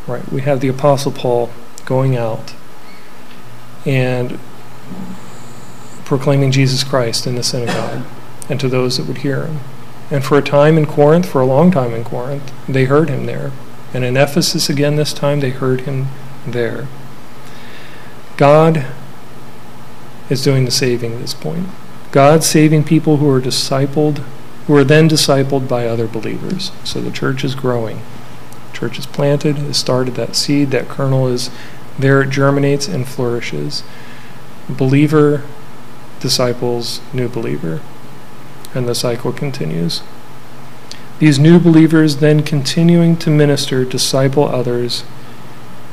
Right? 0.08 0.28
We 0.32 0.42
have 0.42 0.60
the 0.60 0.70
Apostle 0.70 1.12
Paul 1.12 1.52
going 1.86 2.18
out 2.18 2.56
and 3.86 4.40
proclaiming 6.04 6.52
Jesus 6.52 6.84
Christ 6.84 7.28
in 7.28 7.36
the 7.36 7.44
synagogue 7.44 8.06
and 8.50 8.60
to 8.60 8.68
those 8.68 8.98
that 8.98 9.08
would 9.08 9.20
hear 9.20 9.46
him. 9.46 9.60
And 10.10 10.24
for 10.24 10.38
a 10.38 10.42
time 10.42 10.78
in 10.78 10.88
Corinth, 10.88 11.30
for 11.30 11.42
a 11.42 11.46
long 11.46 11.70
time 11.70 11.94
in 11.94 12.04
Corinth, 12.04 12.52
they 12.68 12.86
heard 12.86 13.10
him 13.10 13.28
there. 13.28 13.52
And 13.94 14.04
in 14.04 14.18
Ephesus 14.18 14.70
again 14.70 14.96
this 14.96 15.14
time, 15.14 15.40
they 15.40 15.52
heard 15.52 15.82
him 15.82 16.08
there. 16.48 16.88
God 18.38 18.88
is 20.30 20.44
doing 20.44 20.66
the 20.66 20.72
saving 20.72 21.14
at 21.14 21.22
this 21.22 21.34
point. 21.34 21.68
God 22.12 22.44
saving 22.44 22.84
people 22.84 23.18
who 23.18 23.30
are 23.30 23.42
discipled, 23.42 24.20
who 24.68 24.76
are 24.76 24.84
then 24.84 25.08
discipled 25.08 25.68
by 25.68 25.88
other 25.88 26.08
believers. 26.08 26.72
So 26.84 27.02
the 27.02 27.12
church 27.12 27.44
is 27.44 27.56
growing. 27.56 28.02
The 28.72 28.78
church 28.78 28.98
is 28.98 29.06
planted, 29.06 29.58
has 29.58 29.78
started 29.78 30.16
that 30.16 30.36
seed, 30.36 30.72
that 30.72 30.88
kernel 30.88 31.28
is 31.28 31.50
there 31.98 32.24
it 32.24 32.32
germinates 32.32 32.88
and 32.88 33.08
flourishes. 33.08 33.84
Believer 34.68 35.44
disciples 36.20 37.02
new 37.14 37.28
believer. 37.28 37.82
And 38.74 38.88
the 38.88 38.96
cycle 38.96 39.32
continues. 39.32 40.02
These 41.24 41.40
new 41.40 41.58
believers 41.58 42.18
then 42.18 42.44
continuing 42.44 43.16
to 43.20 43.30
minister, 43.30 43.86
disciple 43.86 44.44
others, 44.44 45.06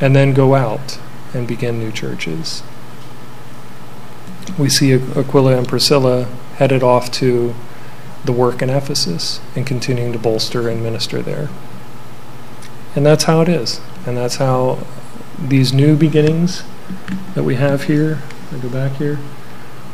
and 0.01 0.16
then 0.16 0.35
go 0.35 0.57
out 0.57 0.99
and 1.33 1.47
begin 1.47 1.79
new 1.79 1.93
churches. 1.93 2.64
We 4.59 4.69
see 4.69 4.93
Aquila 4.93 5.57
and 5.57 5.69
Priscilla 5.69 6.25
headed 6.57 6.83
off 6.83 7.12
to 7.12 7.55
the 8.25 8.33
work 8.33 8.61
in 8.61 8.71
Ephesus 8.71 9.40
and 9.55 9.64
continuing 9.64 10.12
to 10.14 10.19
bolster 10.19 10.69
and 10.69 10.83
minister 10.83 11.23
there. 11.23 11.49
And 12.97 13.07
that's 13.07 13.23
how 13.23 13.40
it 13.40 13.49
is. 13.49 13.81
And 14.05 14.16
that's 14.16 14.38
how 14.38 14.85
these 15.38 15.73
new 15.73 15.95
beginnings 15.95 16.64
that 17.37 17.45
we 17.45 17.55
have 17.55 17.85
here, 17.85 18.21
I 18.53 18.59
go 18.59 18.69
back 18.69 18.97
here, 18.97 19.21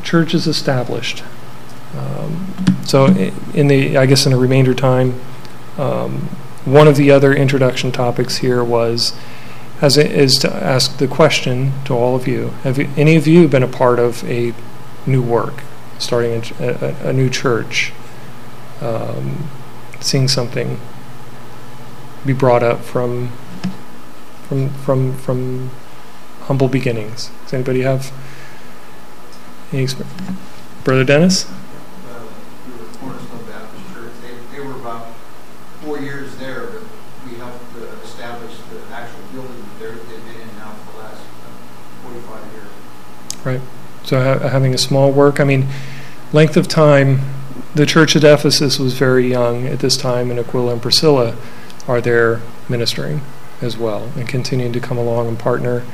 church 0.02 0.32
is 0.32 0.46
established. 0.46 1.22
Um, 1.96 2.76
so, 2.84 3.06
in 3.54 3.68
the, 3.68 3.96
I 3.96 4.06
guess, 4.06 4.26
in 4.26 4.32
the 4.32 4.38
remainder 4.38 4.74
time, 4.74 5.20
um, 5.78 6.28
one 6.64 6.88
of 6.88 6.96
the 6.96 7.10
other 7.10 7.34
introduction 7.34 7.92
topics 7.92 8.38
here 8.38 8.62
was, 8.62 9.16
as 9.80 9.96
it 9.96 10.10
is 10.10 10.34
to 10.36 10.52
ask 10.52 10.98
the 10.98 11.08
question 11.08 11.72
to 11.84 11.94
all 11.94 12.16
of 12.16 12.26
you: 12.26 12.48
Have 12.62 12.78
you, 12.78 12.88
any 12.96 13.16
of 13.16 13.26
you 13.26 13.48
been 13.48 13.62
a 13.62 13.68
part 13.68 13.98
of 13.98 14.24
a 14.24 14.54
new 15.06 15.22
work, 15.22 15.62
starting 15.98 16.42
a, 16.60 16.68
a, 16.68 17.08
a 17.08 17.12
new 17.12 17.30
church, 17.30 17.92
um, 18.80 19.48
seeing 20.00 20.28
something 20.28 20.80
be 22.24 22.32
brought 22.32 22.62
up 22.62 22.80
from 22.80 23.30
from 24.48 24.70
from 24.70 25.16
from 25.16 25.70
humble 26.42 26.68
beginnings. 26.68 27.30
Does 27.44 27.54
anybody 27.54 27.82
have 27.82 28.12
any 29.72 29.84
experience? 29.84 30.16
Brother 30.84 31.04
Dennis? 31.04 31.46
Uh, 31.46 32.22
we 32.66 32.72
were 32.72 32.86
Cornerstone 32.98 33.44
Baptist 33.46 33.92
Church. 33.92 34.12
They, 34.22 34.56
they 34.56 34.64
were 34.64 34.76
about 34.76 35.08
four 35.82 35.98
years 35.98 36.36
there, 36.36 36.66
but 36.66 36.82
we 37.26 37.36
helped 37.38 37.64
uh, 37.76 37.86
establish 38.04 38.54
the 38.70 38.94
actual 38.94 39.22
building 39.32 39.56
that 39.56 39.65
they've 39.78 40.08
been 40.08 40.40
in 40.40 40.56
now 40.56 40.72
for 40.72 40.92
the 40.92 40.98
last 41.04 41.22
uh, 41.22 42.08
45 42.08 42.52
years. 42.52 43.44
Right. 43.44 43.60
So 44.04 44.22
ha- 44.22 44.48
having 44.48 44.74
a 44.74 44.78
small 44.78 45.10
work, 45.12 45.40
I 45.40 45.44
mean, 45.44 45.66
length 46.32 46.56
of 46.56 46.68
time, 46.68 47.20
the 47.74 47.86
church 47.86 48.16
at 48.16 48.24
Ephesus 48.24 48.78
was 48.78 48.94
very 48.94 49.28
young 49.28 49.66
at 49.66 49.80
this 49.80 49.96
time, 49.96 50.30
and 50.30 50.40
Aquila 50.40 50.72
and 50.72 50.82
Priscilla 50.82 51.36
are 51.86 52.00
there 52.00 52.40
ministering 52.68 53.20
as 53.60 53.76
well, 53.76 54.10
and 54.16 54.28
continuing 54.28 54.72
to 54.72 54.80
come 54.80 54.98
along 54.98 55.28
and 55.28 55.38
partner, 55.38 55.84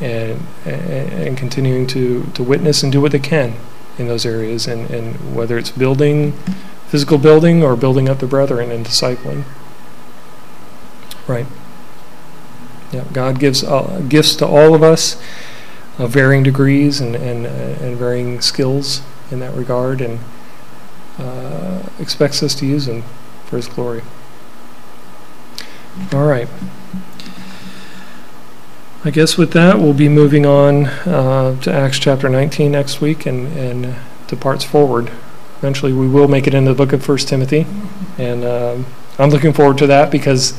and 0.00 0.46
and, 0.64 1.12
and 1.12 1.38
continuing 1.38 1.86
to 1.88 2.24
to 2.34 2.42
witness 2.42 2.82
and 2.82 2.92
do 2.92 3.00
what 3.00 3.12
they 3.12 3.18
can 3.18 3.54
in 3.98 4.08
those 4.08 4.24
areas, 4.24 4.66
and 4.66 4.90
and 4.90 5.34
whether 5.34 5.58
it's 5.58 5.70
building, 5.70 6.32
physical 6.88 7.18
building, 7.18 7.62
or 7.62 7.76
building 7.76 8.08
up 8.08 8.18
the 8.18 8.26
brethren 8.26 8.70
and 8.70 8.86
discipling. 8.86 9.44
Right. 11.26 11.46
Yeah, 12.92 13.04
God 13.12 13.38
gives 13.38 13.62
uh, 13.62 14.02
gifts 14.08 14.34
to 14.36 14.46
all 14.46 14.74
of 14.74 14.82
us 14.82 15.20
of 15.98 16.10
varying 16.10 16.42
degrees 16.42 17.00
and 17.00 17.14
and 17.14 17.46
uh, 17.46 17.84
and 17.84 17.96
varying 17.96 18.40
skills 18.40 19.02
in 19.30 19.40
that 19.40 19.54
regard, 19.54 20.00
and 20.00 20.20
uh, 21.18 21.82
expects 21.98 22.42
us 22.42 22.54
to 22.56 22.66
use 22.66 22.86
them 22.86 23.02
for 23.46 23.56
His 23.56 23.68
glory. 23.68 24.02
All 26.12 26.26
right. 26.26 26.48
I 29.04 29.10
guess 29.10 29.36
with 29.36 29.52
that, 29.52 29.78
we'll 29.78 29.94
be 29.94 30.08
moving 30.08 30.44
on 30.44 30.86
uh, 30.86 31.60
to 31.60 31.72
Acts 31.72 31.98
chapter 31.98 32.28
19 32.28 32.72
next 32.72 33.00
week 33.00 33.26
and, 33.26 33.46
and 33.56 33.94
to 34.26 34.36
parts 34.36 34.64
forward. 34.64 35.10
Eventually, 35.58 35.92
we 35.92 36.08
will 36.08 36.28
make 36.28 36.46
it 36.46 36.54
into 36.54 36.72
the 36.72 36.76
book 36.76 36.92
of 36.92 37.04
First 37.04 37.28
Timothy, 37.28 37.66
and 38.16 38.44
um, 38.44 38.86
I'm 39.18 39.30
looking 39.30 39.52
forward 39.52 39.78
to 39.78 39.86
that 39.86 40.10
because 40.10 40.58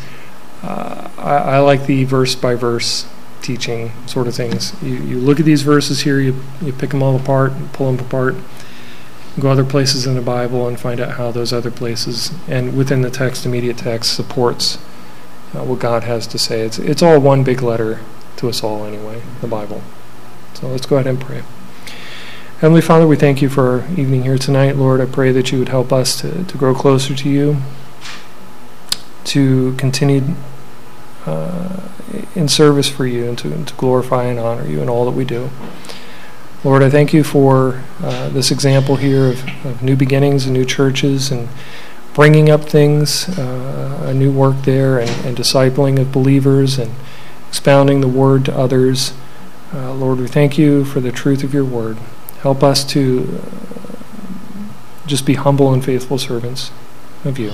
uh, 0.61 1.09
I, 1.17 1.35
I, 1.35 1.59
like 1.59 1.85
the 1.85 2.03
verse 2.03 2.35
by 2.35 2.55
verse 2.55 3.07
teaching 3.41 3.91
sort 4.05 4.27
of 4.27 4.35
things. 4.35 4.75
You, 4.81 4.95
you 4.95 5.19
look 5.19 5.39
at 5.39 5.45
these 5.45 5.61
verses 5.61 6.01
here, 6.01 6.19
you, 6.19 6.41
you 6.61 6.73
pick 6.73 6.89
them 6.89 7.01
all 7.01 7.15
apart, 7.15 7.53
pull 7.73 7.91
them 7.91 8.05
apart, 8.05 8.35
go 9.39 9.49
other 9.49 9.63
places 9.63 10.05
in 10.05 10.15
the 10.15 10.21
Bible, 10.21 10.67
and 10.67 10.79
find 10.79 10.99
out 10.99 11.11
how 11.11 11.31
those 11.31 11.53
other 11.53 11.71
places 11.71 12.31
and 12.47 12.75
within 12.75 13.01
the 13.01 13.09
text, 13.09 13.45
immediate 13.45 13.77
text, 13.77 14.13
supports 14.13 14.77
uh, 15.53 15.63
what 15.63 15.79
God 15.79 16.03
has 16.03 16.27
to 16.27 16.37
say. 16.37 16.61
It's, 16.61 16.77
it's 16.77 17.01
all 17.01 17.19
one 17.19 17.43
big 17.43 17.61
letter 17.61 18.01
to 18.37 18.49
us 18.49 18.63
all, 18.63 18.85
anyway, 18.85 19.21
the 19.41 19.47
Bible. 19.47 19.81
So 20.53 20.67
let's 20.67 20.85
go 20.85 20.97
ahead 20.97 21.07
and 21.07 21.19
pray. 21.19 21.43
Heavenly 22.59 22.81
Father, 22.81 23.07
we 23.07 23.15
thank 23.15 23.41
you 23.41 23.47
for 23.47 23.69
our 23.69 23.79
evening 23.91 24.23
here 24.23 24.37
tonight. 24.37 24.75
Lord, 24.75 24.99
I 24.99 25.05
pray 25.05 25.31
that 25.31 25.51
you 25.51 25.59
would 25.59 25.69
help 25.69 25.93
us 25.93 26.19
to, 26.19 26.43
to 26.43 26.57
grow 26.57 26.75
closer 26.75 27.15
to 27.15 27.29
you, 27.29 27.57
to 29.29 29.73
continue 29.73 30.35
uh, 31.25 31.89
in 32.35 32.47
service 32.47 32.89
for 32.89 33.05
you, 33.05 33.29
and 33.29 33.37
to, 33.37 33.63
to 33.63 33.73
glorify 33.75 34.23
and 34.25 34.39
honor 34.39 34.67
you 34.67 34.81
in 34.81 34.89
all 34.89 35.05
that 35.05 35.11
we 35.11 35.25
do. 35.25 35.49
Lord, 36.63 36.83
I 36.83 36.89
thank 36.89 37.13
you 37.13 37.23
for 37.23 37.83
uh, 38.01 38.29
this 38.29 38.51
example 38.51 38.97
here 38.97 39.27
of, 39.27 39.65
of 39.65 39.81
new 39.81 39.95
beginnings 39.95 40.45
and 40.45 40.53
new 40.53 40.65
churches 40.65 41.31
and 41.31 41.47
bringing 42.13 42.49
up 42.49 42.65
things, 42.65 43.29
uh, 43.37 44.05
a 44.07 44.13
new 44.13 44.31
work 44.31 44.63
there, 44.63 44.99
and, 44.99 45.09
and, 45.25 45.37
discipling 45.37 45.99
of 45.99 46.11
believers 46.11 46.77
and 46.77 46.91
expounding 47.47 48.01
the 48.01 48.09
word 48.09 48.43
to 48.45 48.57
others. 48.57 49.13
Uh, 49.73 49.93
Lord, 49.93 50.19
we 50.19 50.27
thank 50.27 50.57
you 50.57 50.83
for 50.83 50.99
the 50.99 51.11
truth 51.11 51.43
of 51.43 51.53
your 51.53 51.63
word. 51.63 51.97
Help 52.41 52.61
us 52.61 52.83
to 52.85 53.41
uh, 53.41 55.05
just 55.05 55.25
be 55.25 55.35
humble 55.35 55.71
and 55.71 55.85
faithful 55.85 56.17
servants 56.17 56.71
of 57.23 57.39
you. 57.39 57.53